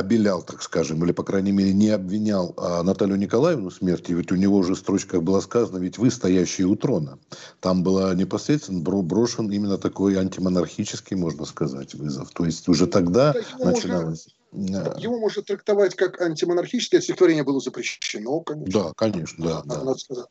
обелял, 0.00 0.42
так 0.42 0.62
скажем, 0.62 1.04
или, 1.04 1.12
по 1.12 1.22
крайней 1.22 1.52
мере, 1.52 1.72
не 1.72 1.90
обвинял 1.90 2.54
а, 2.56 2.82
Наталью 2.82 3.16
Николаевну 3.16 3.70
в 3.70 3.74
смерти, 3.74 4.12
ведь 4.12 4.32
у 4.32 4.36
него 4.36 4.56
уже 4.56 4.74
в 4.74 4.78
строчках 4.78 5.22
было 5.22 5.40
сказано, 5.40 5.78
ведь 5.78 5.98
вы 5.98 6.10
стоящие 6.10 6.66
у 6.66 6.76
трона. 6.76 7.18
Там 7.60 7.82
было 7.82 8.14
непосредственно 8.14 8.80
брошен 8.80 9.50
именно 9.50 9.78
такой 9.78 10.16
антимонархический, 10.16 11.16
можно 11.16 11.44
сказать, 11.44 11.94
вызов. 11.94 12.30
То 12.30 12.44
есть 12.44 12.68
уже 12.68 12.86
тогда 12.86 13.32
да, 13.32 13.64
начиналось... 13.64 14.26
Можно, 14.52 14.96
его 14.98 15.18
можно 15.18 15.42
трактовать 15.42 15.94
как 15.94 16.20
антимонархическое, 16.20 17.00
стихотворение 17.00 17.44
было 17.44 17.60
запрещено, 17.60 18.40
конечно. 18.40 18.82
Да, 18.82 18.92
конечно, 18.96 19.44
да. 19.44 19.62
да. 19.64 19.84
Надо 19.84 19.98
сказать. 19.98 20.26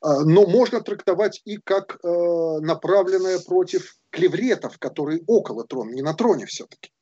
А, 0.00 0.20
но 0.20 0.46
можно 0.46 0.80
трактовать 0.80 1.42
и 1.44 1.56
как 1.56 1.98
э, 2.04 2.58
направленное 2.60 3.40
против 3.40 3.96
клевретов, 4.10 4.78
которые 4.78 5.22
около 5.26 5.64
трона, 5.64 5.90
не 5.90 6.02
на 6.02 6.14
троне 6.14 6.46
все-таки. 6.46 6.92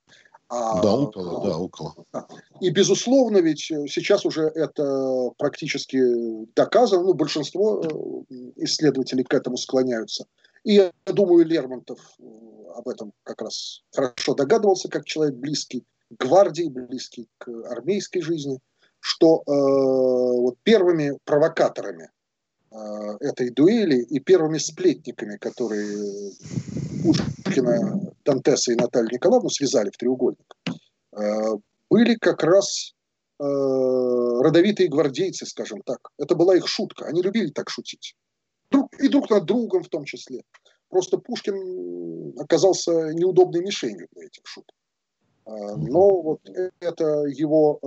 А, 0.54 0.82
да, 0.82 0.94
около, 0.94 1.42
да, 1.42 1.56
около. 1.56 1.94
И, 2.60 2.68
безусловно, 2.68 3.38
ведь 3.38 3.70
э, 3.70 3.86
сейчас 3.88 4.26
уже 4.26 4.42
это 4.42 5.30
практически 5.38 5.98
доказано, 6.54 7.04
ну, 7.04 7.14
большинство 7.14 7.80
э, 7.82 8.34
исследователей 8.56 9.24
к 9.24 9.32
этому 9.32 9.56
склоняются. 9.56 10.26
И 10.64 10.74
я 10.74 10.92
думаю, 11.06 11.46
Лермонтов 11.46 12.00
э, 12.18 12.24
об 12.76 12.86
этом 12.86 13.14
как 13.22 13.40
раз 13.40 13.80
хорошо 13.94 14.34
догадывался, 14.34 14.90
как 14.90 15.06
человек 15.06 15.36
близкий 15.36 15.86
к 16.10 16.22
гвардии, 16.22 16.68
близкий 16.68 17.28
к 17.38 17.48
армейской 17.70 18.20
жизни, 18.20 18.58
что 19.00 19.42
э, 19.46 19.50
вот 19.50 20.56
первыми 20.64 21.16
провокаторами 21.24 22.10
э, 22.70 22.76
этой 23.20 23.48
дуэли 23.48 24.02
и 24.02 24.20
первыми 24.20 24.58
сплетниками, 24.58 25.38
которые 25.38 26.32
Пушкина, 27.02 28.00
Дантеса 28.24 28.72
и 28.72 28.76
Наталью 28.76 29.10
Николаевну 29.12 29.50
связали 29.50 29.90
в 29.90 29.96
треугольник, 29.96 30.54
э, 31.12 31.56
были 31.90 32.14
как 32.14 32.42
раз 32.42 32.94
э, 33.38 33.44
родовитые 33.44 34.88
гвардейцы, 34.88 35.46
скажем 35.46 35.82
так. 35.82 35.98
Это 36.18 36.34
была 36.34 36.56
их 36.56 36.68
шутка. 36.68 37.06
Они 37.06 37.22
любили 37.22 37.50
так 37.50 37.70
шутить. 37.70 38.14
И 38.98 39.08
друг 39.08 39.28
над 39.30 39.44
другом 39.44 39.82
в 39.82 39.88
том 39.88 40.04
числе. 40.04 40.42
Просто 40.88 41.18
Пушкин 41.18 42.38
оказался 42.38 43.12
неудобной 43.12 43.62
мишенью 43.62 44.08
для 44.12 44.26
этих 44.26 44.42
шуток. 44.44 44.74
Э, 45.46 45.50
но 45.76 46.22
вот 46.22 46.40
это 46.80 47.04
его, 47.26 47.78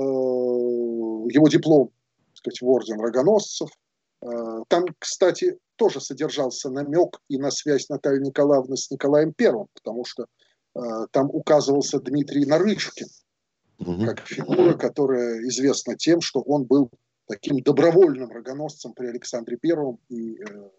его 1.30 1.48
диплом, 1.48 1.92
так 2.28 2.38
сказать, 2.38 2.62
в 2.62 2.68
орден 2.68 3.00
рогоносцев. 3.00 3.70
Там, 4.70 4.86
кстати, 4.98 5.60
тоже 5.76 6.02
содержался 6.02 6.70
намек 6.70 7.20
и 7.30 7.38
на 7.38 7.52
связь 7.52 7.90
Натальи 7.90 8.20
Николаевны 8.20 8.78
с 8.78 8.90
Николаем 8.92 9.34
Первым, 9.34 9.68
потому 9.74 10.06
что 10.06 10.26
э, 10.76 10.80
там 11.12 11.30
указывался 11.32 12.00
Дмитрий 12.00 12.46
Нарышкин 12.46 13.08
угу. 13.80 14.06
как 14.06 14.20
фигура, 14.28 14.74
которая 14.74 15.40
известна 15.48 15.96
тем, 15.96 16.22
что 16.22 16.42
он 16.42 16.66
был 16.66 16.90
таким 17.28 17.60
добровольным 17.62 18.30
рогоносцем 18.30 18.94
при 18.94 19.08
Александре 19.08 19.58
Первом 19.58 20.00
и 20.10 20.38
э, 20.42 20.70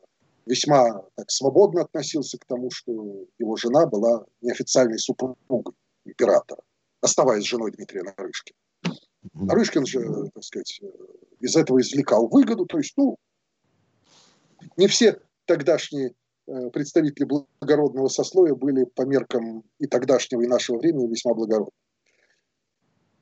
весьма 0.46 1.02
так, 1.16 1.30
свободно 1.30 1.82
относился 1.82 2.38
к 2.38 2.44
тому, 2.44 2.70
что 2.70 3.26
его 3.38 3.56
жена 3.56 3.87
была 3.87 4.24
неофициальной 4.40 4.98
супругой 4.98 5.74
императора, 6.04 6.62
оставаясь 7.00 7.44
женой 7.44 7.72
Дмитрия 7.72 8.02
Нарышкина. 8.02 8.56
Нарышкин 9.35 9.87
же, 9.87 10.30
так 10.35 10.44
сказать, 10.44 10.80
э, 10.82 10.87
из 11.40 11.56
этого 11.56 11.80
извлекал 11.80 12.28
выгоду, 12.28 12.66
то 12.66 12.78
есть, 12.78 12.94
ну, 12.96 13.16
не 14.76 14.86
все 14.86 15.20
тогдашние 15.46 16.12
э, 16.46 16.70
представители 16.70 17.24
благородного 17.24 18.08
сословия 18.08 18.54
были 18.54 18.84
по 18.84 19.02
меркам 19.02 19.64
и 19.78 19.86
тогдашнего, 19.86 20.42
и 20.42 20.46
нашего 20.46 20.78
времени 20.78 21.08
весьма 21.08 21.34
благородны. 21.34 21.72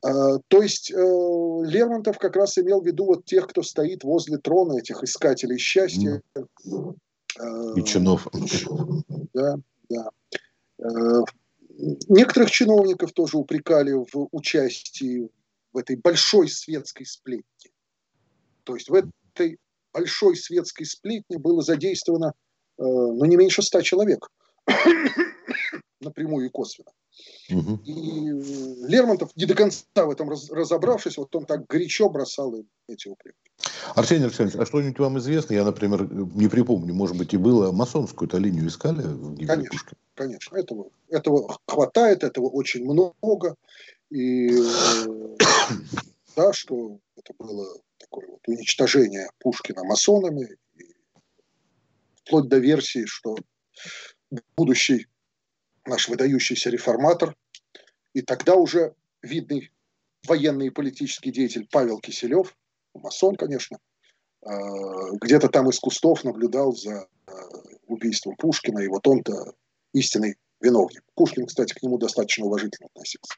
А, 0.03 0.39
то 0.49 0.63
есть 0.63 0.91
э, 0.91 0.95
Лермонтов 0.95 2.19
как 2.19 2.37
раз 2.37 2.59
имел 2.59 2.83
в 2.83 2.87
виду 2.87 3.07
вот 3.07 3.25
тех, 3.25 3.47
кто 3.47 3.63
стоит 3.63 4.05
возле 4.05 4.39
трона, 4.39 4.79
этих 4.79 5.03
искателей 5.03 5.59
счастья. 5.59 6.23
И 7.77 7.83
чинов. 7.85 8.29
Да, 9.33 9.57
да. 9.89 10.11
Некоторых 12.09 12.51
чиновников 12.51 13.13
тоже 13.13 13.37
упрекали 13.39 13.93
в 13.93 14.29
участии 14.31 15.29
в 15.73 15.79
этой 15.79 15.97
большой 15.97 16.49
светской 16.49 17.05
сплетне. 17.05 17.71
То 18.63 18.75
есть 18.75 18.89
в 18.89 18.95
этой 18.95 19.59
большой 19.95 20.37
светской 20.37 20.85
сплетне 20.85 21.39
было 21.39 21.63
задействовано 21.63 22.35
э, 22.79 22.83
ну, 22.83 23.25
не 23.25 23.37
меньше 23.37 23.63
ста 23.63 23.81
человек 23.81 24.29
напрямую 26.01 26.47
и 26.47 26.51
косвенно. 26.51 26.91
Угу. 27.49 27.81
И 27.85 28.31
Лермонтов, 28.89 29.31
не 29.37 29.47
до 29.47 29.55
конца 29.55 29.85
в 29.95 30.11
этом 30.11 30.29
раз, 30.29 30.51
разобравшись, 30.51 31.17
вот 31.17 31.35
он 31.37 31.47
так 31.47 31.67
горячо 31.67 32.09
бросал 32.09 32.55
им 32.55 32.67
эти 32.89 33.07
упреки. 33.09 33.39
Арсений 33.95 34.25
Александрович, 34.25 34.61
а 34.61 34.67
что-нибудь 34.67 34.99
вам 34.99 35.19
известно? 35.19 35.55
Я, 35.55 35.65
например, 35.65 36.11
не 36.13 36.49
припомню, 36.49 36.93
может 36.93 37.17
быть, 37.17 37.33
и 37.33 37.37
было, 37.37 37.71
масонскую-то 37.71 38.39
линию 38.39 38.67
искали 38.67 39.03
в 39.03 39.37
Конечно, 39.47 39.71
Пушкина? 39.71 39.99
конечно. 40.15 40.57
Этого, 40.57 40.91
этого 41.09 41.57
хватает, 41.67 42.25
этого 42.25 42.49
очень 42.49 42.85
много. 42.85 43.55
И 44.11 44.49
да, 46.37 46.53
что 46.53 46.99
это 47.17 47.33
было 47.39 47.77
такое 48.05 48.27
вот 48.29 48.41
уничтожение 48.47 49.29
Пушкина 49.39 49.85
масонами, 49.85 50.57
вплоть 52.25 52.49
до 52.49 52.59
версии, 52.59 53.05
что 53.07 53.37
будущий 54.57 55.07
наш 55.87 56.09
выдающийся 56.09 56.71
реформатор, 56.71 57.35
и 58.15 58.23
тогда 58.23 58.55
уже 58.55 58.95
видный 59.23 59.71
военный 60.27 60.69
и 60.69 60.71
политический 60.71 61.31
деятель 61.31 61.69
Павел 61.71 62.01
Киселев, 62.01 62.57
масон, 62.95 63.37
конечно, 63.37 63.79
э, 64.43 64.49
где-то 65.21 65.49
там 65.49 65.69
из 65.69 65.79
кустов 65.79 66.25
наблюдал 66.25 66.73
за 66.75 67.07
э, 67.27 67.33
убийством 67.87 68.37
Пушкина, 68.37 68.81
и 68.81 68.89
вот 68.89 69.07
он-то 69.07 69.55
истинный 69.93 70.37
виновник. 70.61 71.03
Пушкин, 71.15 71.47
кстати, 71.47 71.75
к 71.75 71.83
нему 71.83 71.99
достаточно 71.99 72.47
уважительно 72.47 72.87
относился. 72.87 73.35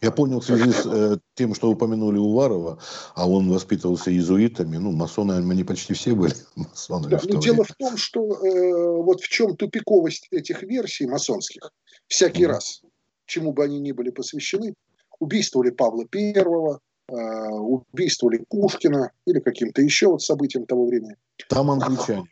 Я 0.00 0.10
понял 0.10 0.40
в 0.40 0.44
связи 0.44 0.70
с 0.70 0.84
э, 0.84 1.18
тем, 1.34 1.54
что 1.54 1.70
упомянули 1.70 2.18
Уварова, 2.18 2.78
а 3.14 3.28
он 3.28 3.50
воспитывался 3.50 4.10
иезуитами, 4.10 4.76
ну, 4.76 4.92
масоны, 4.92 5.32
они 5.32 5.64
почти 5.64 5.94
все 5.94 6.14
были 6.14 6.34
масонами. 6.56 7.10
Да, 7.10 7.20
но 7.24 7.40
дело 7.40 7.64
в 7.64 7.72
том, 7.78 7.96
что 7.96 8.20
э, 8.20 9.02
вот 9.02 9.20
в 9.20 9.28
чем 9.28 9.56
тупиковость 9.56 10.28
этих 10.30 10.62
версий 10.62 11.06
масонских, 11.06 11.70
всякий 12.06 12.44
mm. 12.44 12.48
раз, 12.48 12.82
чему 13.26 13.52
бы 13.52 13.64
они 13.64 13.80
ни 13.80 13.92
были 13.92 14.10
посвящены, 14.10 14.74
убийствовали 15.18 15.70
Павла 15.70 16.04
Первого, 16.06 16.80
Э, 17.06 17.50
убийствовали 17.50 18.42
Пушкина 18.48 19.12
или 19.26 19.38
каким-то 19.38 19.82
еще 19.82 20.08
вот 20.08 20.22
событием 20.22 20.64
того 20.64 20.86
времени. 20.86 21.16
Там 21.50 21.70
англичане. 21.70 22.24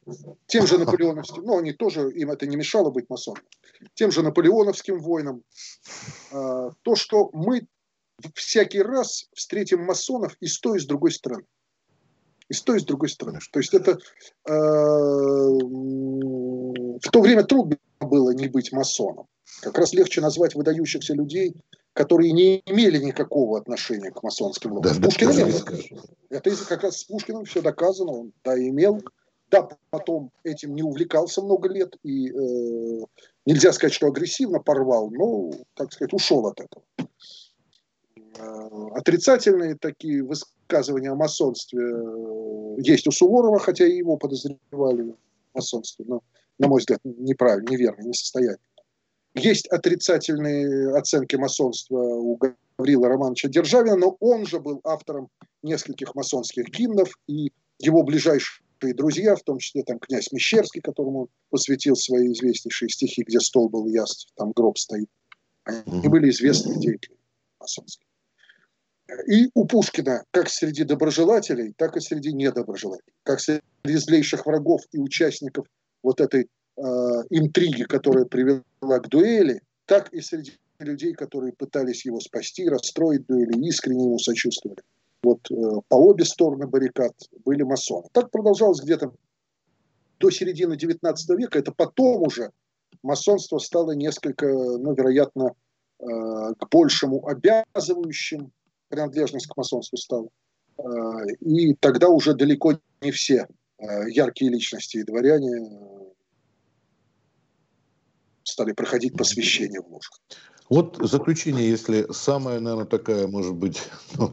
Тем 0.47 0.67
же 0.67 0.79
наполеоновским, 0.79 1.45
ну, 1.45 1.59
они 1.59 1.73
тоже, 1.73 2.11
им 2.11 2.31
это 2.31 2.47
не 2.47 2.57
мешало 2.57 2.91
быть 2.91 3.11
масонами. 3.11 3.45
Тем 3.93 4.11
же 4.11 4.23
наполеоновским 4.23 4.99
войнам. 4.99 5.43
Э, 6.31 6.71
то, 6.81 6.95
что 6.95 7.29
мы 7.35 7.67
всякий 8.35 8.81
раз 8.81 9.29
встретим 9.35 9.85
масонов 9.85 10.39
и 10.41 10.47
с 10.47 10.59
той, 10.59 10.79
и 10.79 10.81
с 10.81 10.87
другой 10.87 11.13
стороны. 11.13 11.45
И 12.49 12.55
с 12.55 12.63
той, 12.63 12.79
и 12.79 12.81
с 12.81 12.85
другой 12.85 13.11
стороны. 13.11 13.41
То 13.53 13.59
есть 13.59 13.75
это 13.75 13.99
э, 14.47 14.51
в 16.99 17.11
то 17.11 17.21
время 17.21 17.45
трудно 17.45 17.77
было 18.01 18.31
не 18.31 18.49
быть 18.49 18.73
масоном. 18.73 19.27
Как 19.61 19.77
раз 19.77 19.93
легче 19.93 20.23
назвать 20.23 20.55
выдающихся 20.55 21.13
людей 21.13 21.55
которые 21.93 22.33
не 22.33 22.63
имели 22.67 22.99
никакого 22.99 23.59
отношения 23.59 24.11
к 24.11 24.23
масонским 24.23 24.73
лобби. 24.73 24.89
Да, 24.89 24.95
Пушкин 25.01 25.31
имел. 25.31 25.49
Это 26.31 26.65
как 26.67 26.83
раз 26.83 26.99
с 26.99 27.05
Пушкиным 27.05 27.45
все 27.45 27.61
доказано, 27.61 28.13
он 28.13 28.33
да 28.45 28.59
имел, 28.59 29.03
да 29.51 29.69
потом 29.91 30.33
этим 30.45 30.75
не 30.75 30.83
увлекался 30.83 31.43
много 31.43 31.69
лет 31.69 31.95
и 32.03 32.31
э, 32.31 33.05
нельзя 33.45 33.73
сказать, 33.73 33.93
что 33.93 34.07
агрессивно 34.07 34.61
порвал, 34.61 35.11
но, 35.11 35.53
так 35.75 35.93
сказать, 35.93 36.15
ушел 36.15 36.47
от 36.47 36.59
этого. 36.61 36.85
Э, 38.39 38.89
отрицательные 38.95 39.77
такие 39.77 40.25
высказывания 40.25 41.11
о 41.11 41.17
масонстве 41.17 41.85
э, 41.85 42.77
есть 42.79 43.07
у 43.07 43.11
Суворова, 43.11 43.59
хотя 43.59 43.87
и 43.87 43.99
его 43.99 44.17
подозревали 44.17 45.03
в 45.03 45.17
масонстве, 45.55 46.07
но, 46.09 46.23
на 46.59 46.69
мой 46.69 46.81
взгляд, 46.81 47.01
неправильно, 47.05 47.69
неверно, 47.69 48.03
несостоятельно. 48.09 48.72
Есть 49.35 49.67
отрицательные 49.69 50.95
оценки 50.97 51.37
масонства 51.37 51.97
у 51.97 52.37
Гаврила 52.37 53.09
Романовича 53.09 53.49
Державина, 53.49 53.97
но 53.97 54.17
он 54.21 54.47
же 54.47 54.61
был 54.61 54.81
автором 54.85 55.29
нескольких 55.63 56.15
масонских 56.15 56.69
гимнов, 56.69 57.19
и 57.27 57.53
его 57.79 58.03
ближайшие 58.03 58.63
друзья, 58.95 59.37
в 59.37 59.43
том 59.43 59.59
числе 59.59 59.85
там 59.85 59.99
князь 59.99 60.33
Мещерский, 60.33 60.81
которому 60.81 61.21
он 61.21 61.29
посвятил 61.51 61.97
свои 61.97 62.33
известнейшие 62.33 62.89
стихи, 62.89 63.23
где 63.23 63.41
стол 63.41 63.69
был 63.69 63.87
яств, 63.87 64.29
там 64.37 64.53
гроб 64.53 64.77
стоит, 64.77 65.09
они 65.65 66.09
были 66.09 66.31
известны 66.31 66.79
деятели 66.79 67.17
масонские. 67.61 68.07
И 69.29 69.51
у 69.55 69.67
Пушкина, 69.67 70.25
как 70.31 70.49
среди 70.49 70.85
доброжелателей, 70.85 71.75
так 71.77 71.97
и 71.97 72.01
среди 72.01 72.33
недоброжелателей, 72.33 73.15
как 73.23 73.41
среди 73.41 73.63
злейших 73.85 74.47
врагов 74.47 74.83
и 74.93 74.99
участников 74.99 75.67
вот 76.03 76.21
этой 76.21 76.49
э, 76.77 76.83
интриги, 77.31 77.85
которая 77.85 78.25
привела 78.25 78.63
к 78.81 79.09
дуэли, 79.09 79.61
так 79.87 80.13
и 80.13 80.21
среди 80.21 80.53
людей, 80.79 81.13
которые 81.13 81.53
пытались 81.53 82.05
его 82.05 82.21
спасти, 82.21 82.69
расстроить 82.69 83.27
дуэли, 83.27 83.67
искренне 83.67 84.05
ему 84.05 84.19
сочувствовали. 84.19 84.83
Вот 85.23 85.51
э, 85.51 85.55
по 85.89 85.97
обе 85.97 86.25
стороны 86.25 86.67
баррикад 86.67 87.13
были 87.45 87.63
масоны. 87.63 88.09
Так 88.13 88.31
продолжалось 88.31 88.83
где-то 88.83 89.13
до 90.19 90.31
середины 90.31 90.75
XIX 90.75 91.15
века. 91.37 91.59
Это 91.59 91.73
потом 91.73 92.23
уже 92.23 92.51
масонство 93.03 93.59
стало 93.59 93.93
несколько, 93.93 94.47
ну, 94.47 94.95
вероятно, 94.95 95.53
э, 96.01 96.05
к 96.05 96.69
большему 96.71 97.27
обязывающим 97.27 98.53
принадлежность 98.89 99.47
к 99.47 99.57
масонству 99.57 99.97
стала. 99.97 100.29
Э, 100.79 100.83
и 101.41 101.75
тогда 101.75 102.09
уже 102.09 102.35
далеко 102.35 102.79
не 103.01 103.11
все 103.11 103.47
э, 103.79 104.11
яркие 104.11 104.51
личности 104.51 104.99
и 104.99 105.05
дворяне 105.05 105.69
стали 108.53 108.73
проходить 108.73 109.17
посвящение 109.17 109.81
в 109.81 109.89
ложках. 109.93 110.21
Вот 110.69 110.97
заключение, 111.01 111.69
если 111.69 112.07
самая, 112.13 112.61
наверное, 112.61 112.87
такая, 112.87 113.27
может 113.27 113.55
быть, 113.55 113.83
ну, 114.17 114.33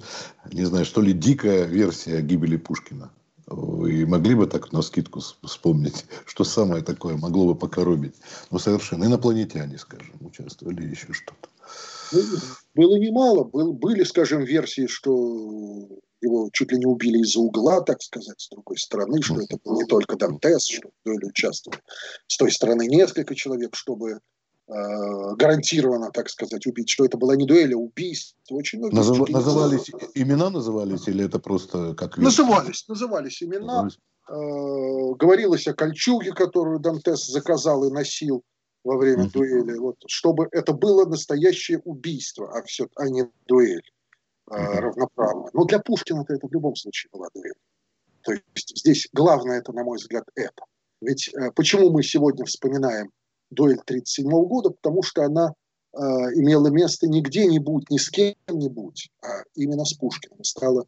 не 0.52 0.66
знаю, 0.66 0.86
что 0.86 1.02
ли, 1.02 1.14
дикая 1.14 1.66
версия 1.66 2.22
гибели 2.22 2.58
Пушкина. 2.58 3.12
Вы 3.48 4.06
могли 4.06 4.36
бы 4.36 4.46
так 4.46 4.72
на 4.72 4.82
скидку 4.84 5.22
вспомнить, 5.44 6.06
что 6.26 6.44
самое 6.44 6.84
такое 6.84 7.18
могло 7.18 7.48
бы 7.48 7.56
покоробить? 7.56 8.16
Ну, 8.52 8.60
совершенно. 8.60 9.06
Инопланетяне, 9.06 9.78
скажем, 9.78 10.16
участвовали 10.22 10.86
еще 10.86 11.12
что-то. 11.14 11.50
Ну, 12.12 12.22
было 12.76 12.96
немало. 12.98 13.44
Был, 13.44 13.74
были, 13.74 14.04
скажем, 14.04 14.44
версии, 14.44 14.88
что 14.88 15.88
его 16.40 16.50
чуть 16.52 16.72
ли 16.72 16.78
не 16.78 16.86
убили 16.86 17.20
из-за 17.20 17.40
угла, 17.40 17.82
так 17.82 18.02
сказать, 18.02 18.40
с 18.40 18.50
другой 18.50 18.78
стороны, 18.78 19.22
что 19.22 19.40
это 19.42 19.58
был 19.64 19.82
не 19.82 19.86
только 19.86 20.16
Дантес, 20.16 20.66
что 20.66 20.90
в 20.90 21.06
дуэли 21.06 21.26
участвовали 21.26 21.82
с 22.28 22.38
той 22.38 22.52
стороны 22.52 22.88
несколько 22.88 23.36
человек, 23.36 23.76
чтобы 23.76 24.12
э, 24.12 24.20
гарантированно, 25.36 26.12
так 26.12 26.30
сказать, 26.30 26.66
убить, 26.66 26.90
что 26.90 27.06
это 27.06 27.18
была 27.18 27.36
не 27.36 27.46
дуэль, 27.46 27.74
а 27.74 27.78
убийство. 27.78 28.38
Очень 28.56 28.80
много 28.80 28.96
Назыв, 28.96 29.30
назывались, 29.30 29.90
имена 30.16 30.50
назывались 30.50 31.08
или 31.08 31.26
это 31.26 31.40
просто 31.40 31.94
как... 31.96 32.18
Назывались, 32.18 32.88
назывались 32.88 33.44
имена. 33.44 33.84
Назывались. 33.84 34.00
Э, 34.30 35.16
говорилось 35.18 35.68
о 35.68 35.74
кольчуге, 35.74 36.32
которую 36.32 36.80
Дантес 36.80 37.26
заказал 37.28 37.84
и 37.86 37.92
носил 37.92 38.44
во 38.84 38.98
время 38.98 39.26
mm-hmm. 39.26 39.32
дуэли, 39.32 39.78
вот, 39.78 39.98
чтобы 40.08 40.48
это 40.52 40.72
было 40.72 41.06
настоящее 41.06 41.80
убийство, 41.80 42.50
а, 42.58 42.64
все, 42.64 42.88
а 42.96 43.10
не 43.10 43.30
дуэль 43.46 43.84
равноправно. 44.50 45.50
Но 45.54 45.66
для 45.66 45.80
Пушкина 45.80 46.26
это 46.28 46.48
в 46.48 46.52
любом 46.52 46.76
случае 46.76 47.10
была 47.12 47.28
дуэль. 47.34 47.54
То 48.22 48.34
есть 48.34 48.78
здесь 48.78 49.08
главное 49.14 49.60
это, 49.60 49.72
на 49.74 49.84
мой 49.84 49.98
взгляд, 49.98 50.26
это. 50.36 50.64
Ведь 51.02 51.30
э, 51.34 51.52
почему 51.52 51.92
мы 51.92 52.04
сегодня 52.04 52.46
вспоминаем 52.46 53.12
дуэль 53.50 53.80
1937 53.80 54.30
года? 54.48 54.72
Потому 54.72 55.04
что 55.04 55.24
она 55.24 55.54
э, 55.94 55.98
имела 55.98 56.68
место 56.68 57.08
не 57.08 57.22
где-нибудь, 57.22 57.90
ни 57.90 57.98
с 57.98 58.10
кем-нибудь, 58.10 59.10
а 59.24 59.44
именно 59.56 59.86
с 59.86 59.94
Пушкиным. 59.94 60.44
Стала 60.44 60.86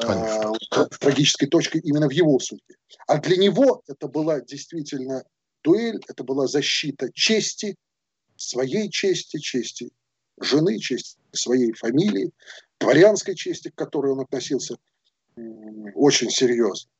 э, 0.00 0.52
трагической 1.00 1.48
точкой 1.48 1.80
именно 1.80 2.08
в 2.08 2.12
его 2.12 2.38
судьбе. 2.38 2.76
А 3.06 3.18
для 3.18 3.36
него 3.36 3.82
это 3.88 4.06
была 4.06 4.40
действительно 4.40 5.24
дуэль, 5.64 6.00
это 6.08 6.22
была 6.22 6.46
защита 6.46 7.10
чести, 7.12 7.76
своей 8.36 8.88
чести, 8.90 9.38
чести 9.38 9.90
жены, 10.40 10.78
чести 10.78 11.18
своей 11.38 11.72
фамилии, 11.72 12.32
дворянской 12.80 13.34
чести, 13.34 13.70
к 13.70 13.74
которой 13.74 14.12
он 14.12 14.20
относился 14.20 14.76
очень 15.94 16.30
серьезно. 16.30 16.90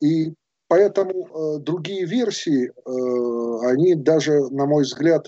И 0.00 0.34
Поэтому 0.72 1.12
э, 1.12 1.58
другие 1.58 2.06
версии, 2.06 2.70
э, 2.70 3.70
они 3.70 3.94
даже, 3.94 4.48
на 4.48 4.64
мой 4.64 4.84
взгляд, 4.84 5.26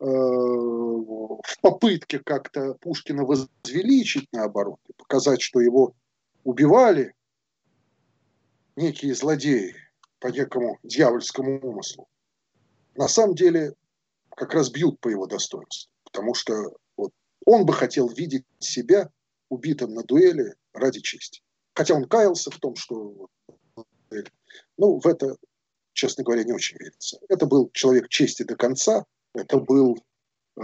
э, 0.00 0.04
в 0.06 1.60
попытке 1.60 2.20
как-то 2.20 2.72
Пушкина 2.80 3.26
возвеличить, 3.26 4.28
наоборот, 4.32 4.78
и 4.88 4.94
показать, 4.94 5.42
что 5.42 5.60
его 5.60 5.92
убивали 6.42 7.12
некие 8.76 9.14
злодеи 9.14 9.74
по 10.20 10.28
некому 10.28 10.78
дьявольскому 10.82 11.60
умыслу, 11.60 12.08
на 12.94 13.08
самом 13.08 13.34
деле 13.34 13.74
как 14.30 14.54
раз 14.54 14.70
бьют 14.70 14.98
по 15.00 15.08
его 15.08 15.26
достоинству. 15.26 15.92
Потому 16.04 16.32
что 16.32 16.54
он 17.48 17.64
бы 17.64 17.72
хотел 17.72 18.08
видеть 18.08 18.44
себя 18.58 19.10
убитым 19.48 19.94
на 19.94 20.02
дуэли 20.02 20.54
ради 20.74 21.00
чести. 21.00 21.40
Хотя 21.74 21.94
он 21.94 22.04
каялся 22.04 22.50
в 22.50 22.58
том, 22.58 22.76
что 22.76 23.28
ну, 24.76 25.00
в 25.00 25.06
это, 25.06 25.34
честно 25.94 26.24
говоря, 26.24 26.44
не 26.44 26.52
очень 26.52 26.76
верится. 26.78 27.18
Это 27.30 27.46
был 27.46 27.70
человек 27.72 28.08
чести 28.10 28.42
до 28.42 28.54
конца, 28.54 29.06
это 29.34 29.58
был 29.58 29.96
э, 30.60 30.62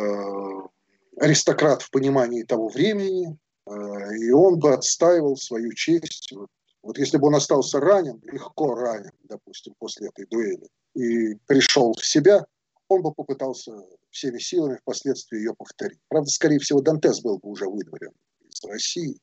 аристократ 1.17 1.81
в 1.81 1.91
понимании 1.91 2.43
того 2.43 2.69
времени, 2.69 3.39
э, 3.67 4.17
и 4.19 4.31
он 4.33 4.59
бы 4.59 4.75
отстаивал 4.75 5.39
свою 5.39 5.73
честь. 5.73 6.33
Вот, 6.33 6.51
вот 6.83 6.99
если 6.99 7.17
бы 7.17 7.29
он 7.29 7.37
остался 7.37 7.81
ранен, 7.81 8.21
легко 8.25 8.75
ранен, 8.75 9.13
допустим, 9.23 9.73
после 9.79 10.09
этой 10.09 10.27
дуэли, 10.27 10.69
и 10.95 11.37
пришел 11.47 11.95
в 11.95 12.05
себя, 12.05 12.45
он 12.89 13.03
бы 13.03 13.13
попытался 13.13 13.73
всеми 14.11 14.39
силами 14.39 14.77
впоследствии 14.77 15.39
ее 15.39 15.55
повторить. 15.55 16.01
Правда, 16.09 16.31
скорее 16.31 16.59
всего, 16.59 16.81
Дантес 16.81 17.21
был 17.21 17.39
бы 17.39 17.51
уже 17.51 17.67
выдворен 17.67 18.13
из 18.49 18.63
России, 18.65 19.19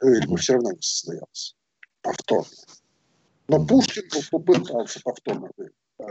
дуэль 0.00 0.26
бы 0.26 0.36
все 0.36 0.54
равно 0.54 0.72
не 0.72 0.82
состоялась 0.82 1.56
повторно. 2.02 2.56
Но 3.48 3.66
Пушкин 3.66 4.04
попытался 4.30 5.00
повторно 5.02 5.50
э, 5.58 6.04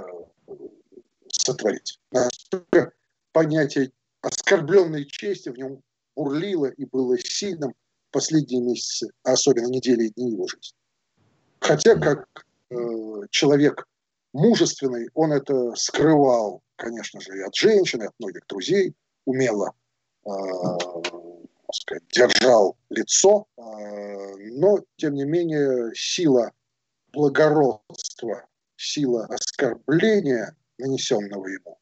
сотворить. 1.29 1.99
Настолько 2.11 2.91
понятие 3.31 3.91
оскорбленной 4.21 5.05
чести 5.05 5.49
в 5.49 5.57
нем 5.57 5.81
бурлило 6.15 6.65
и 6.65 6.85
было 6.85 7.17
сильным 7.19 7.73
в 8.09 8.11
последние 8.11 8.61
месяцы, 8.61 9.11
а 9.23 9.33
особенно 9.33 9.67
недели 9.67 10.05
и 10.05 10.13
дни 10.13 10.31
его 10.31 10.47
жизни. 10.47 10.77
Хотя, 11.59 11.95
как 11.95 12.27
э, 12.69 12.75
человек 13.29 13.87
мужественный, 14.33 15.09
он 15.13 15.33
это 15.33 15.73
скрывал, 15.75 16.61
конечно 16.75 17.19
же, 17.21 17.37
и 17.37 17.41
от 17.41 17.55
женщин, 17.55 18.01
и 18.01 18.07
от 18.07 18.13
многих 18.19 18.45
друзей, 18.47 18.95
умело 19.25 19.73
э, 20.25 20.29
сказать, 21.73 22.03
держал 22.09 22.77
лицо, 22.89 23.47
э, 23.57 23.61
но, 24.51 24.79
тем 24.97 25.15
не 25.15 25.25
менее, 25.25 25.91
сила 25.95 26.51
благородства, 27.13 28.45
сила 28.75 29.25
оскорбления, 29.25 30.55
нанесенного 30.77 31.47
ему, 31.47 31.79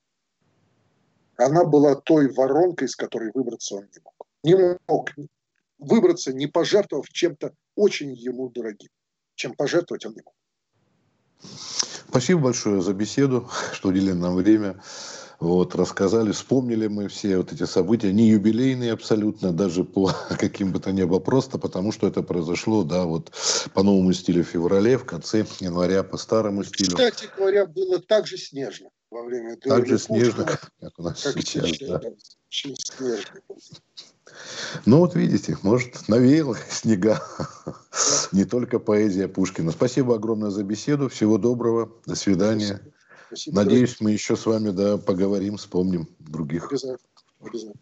она 1.37 1.65
была 1.65 1.95
той 1.95 2.31
воронкой, 2.31 2.87
из 2.87 2.95
которой 2.95 3.31
выбраться 3.33 3.75
он 3.75 3.89
не 3.93 4.01
мог. 4.03 4.27
Не 4.43 4.79
мог 4.87 5.09
выбраться, 5.77 6.33
не 6.33 6.47
пожертвовав 6.47 7.09
чем-то 7.09 7.53
очень 7.75 8.13
ему 8.13 8.49
дорогим. 8.49 8.89
Чем 9.35 9.53
пожертвовать 9.53 10.05
он 10.05 10.13
не 10.13 10.21
мог. 10.23 10.34
Спасибо 12.09 12.41
большое 12.41 12.81
за 12.81 12.93
беседу, 12.93 13.49
что 13.73 13.89
уделили 13.89 14.13
нам 14.13 14.35
время. 14.35 14.81
Вот, 15.41 15.75
рассказали, 15.75 16.31
вспомнили 16.31 16.87
мы 16.87 17.09
все 17.09 17.37
вот 17.37 17.51
эти 17.51 17.65
события, 17.65 18.13
не 18.13 18.29
юбилейные 18.29 18.93
абсолютно, 18.93 19.51
даже 19.51 19.83
по 19.83 20.09
каким 20.39 20.71
бы 20.71 20.79
то 20.79 20.93
ни 20.93 21.03
было, 21.03 21.19
просто 21.19 21.57
потому 21.57 21.91
что 21.91 22.07
это 22.07 22.23
произошло, 22.23 22.83
да, 22.83 23.03
вот 23.03 23.31
по 23.73 23.83
новому 23.83 24.13
стилю 24.13 24.45
в 24.45 24.47
феврале, 24.47 24.97
в 24.97 25.05
конце 25.05 25.45
января 25.59 26.03
по 26.03 26.17
старому 26.17 26.63
стилю. 26.63 26.91
Кстати 26.91 27.29
говоря, 27.35 27.65
было 27.65 27.99
так 27.99 28.27
же 28.27 28.37
снежно 28.37 28.89
во 29.11 29.23
время 29.23 29.57
Так 29.57 29.85
же 29.85 29.99
снежно, 29.99 30.45
как 30.79 30.93
у 30.97 31.03
нас 31.03 31.21
как 31.21 31.33
сейчас, 31.33 31.65
сейчас, 31.65 31.89
да. 31.89 32.01
Очень 32.47 32.75
снежно. 32.77 33.41
Ну 34.85 34.99
вот 34.99 35.15
видите, 35.15 35.57
может, 35.61 36.07
навеяло 36.07 36.57
снега. 36.69 37.21
Не 38.31 38.45
только 38.45 38.79
поэзия 38.79 39.27
Пушкина. 39.27 39.71
Спасибо 39.71 40.15
огромное 40.15 40.49
за 40.49 40.63
беседу. 40.63 41.09
Всего 41.09 41.37
доброго. 41.37 41.91
До 42.05 42.15
свидания. 42.15 42.81
Спасибо. 43.27 43.55
Надеюсь, 43.55 43.97
мы 43.99 44.11
еще 44.11 44.35
с 44.35 44.45
вами 44.45 44.69
да, 44.69 44.97
поговорим, 44.97 45.57
вспомним 45.57 46.07
других. 46.19 46.67
Обязательно. 46.67 46.99
Обязательно. 47.41 47.75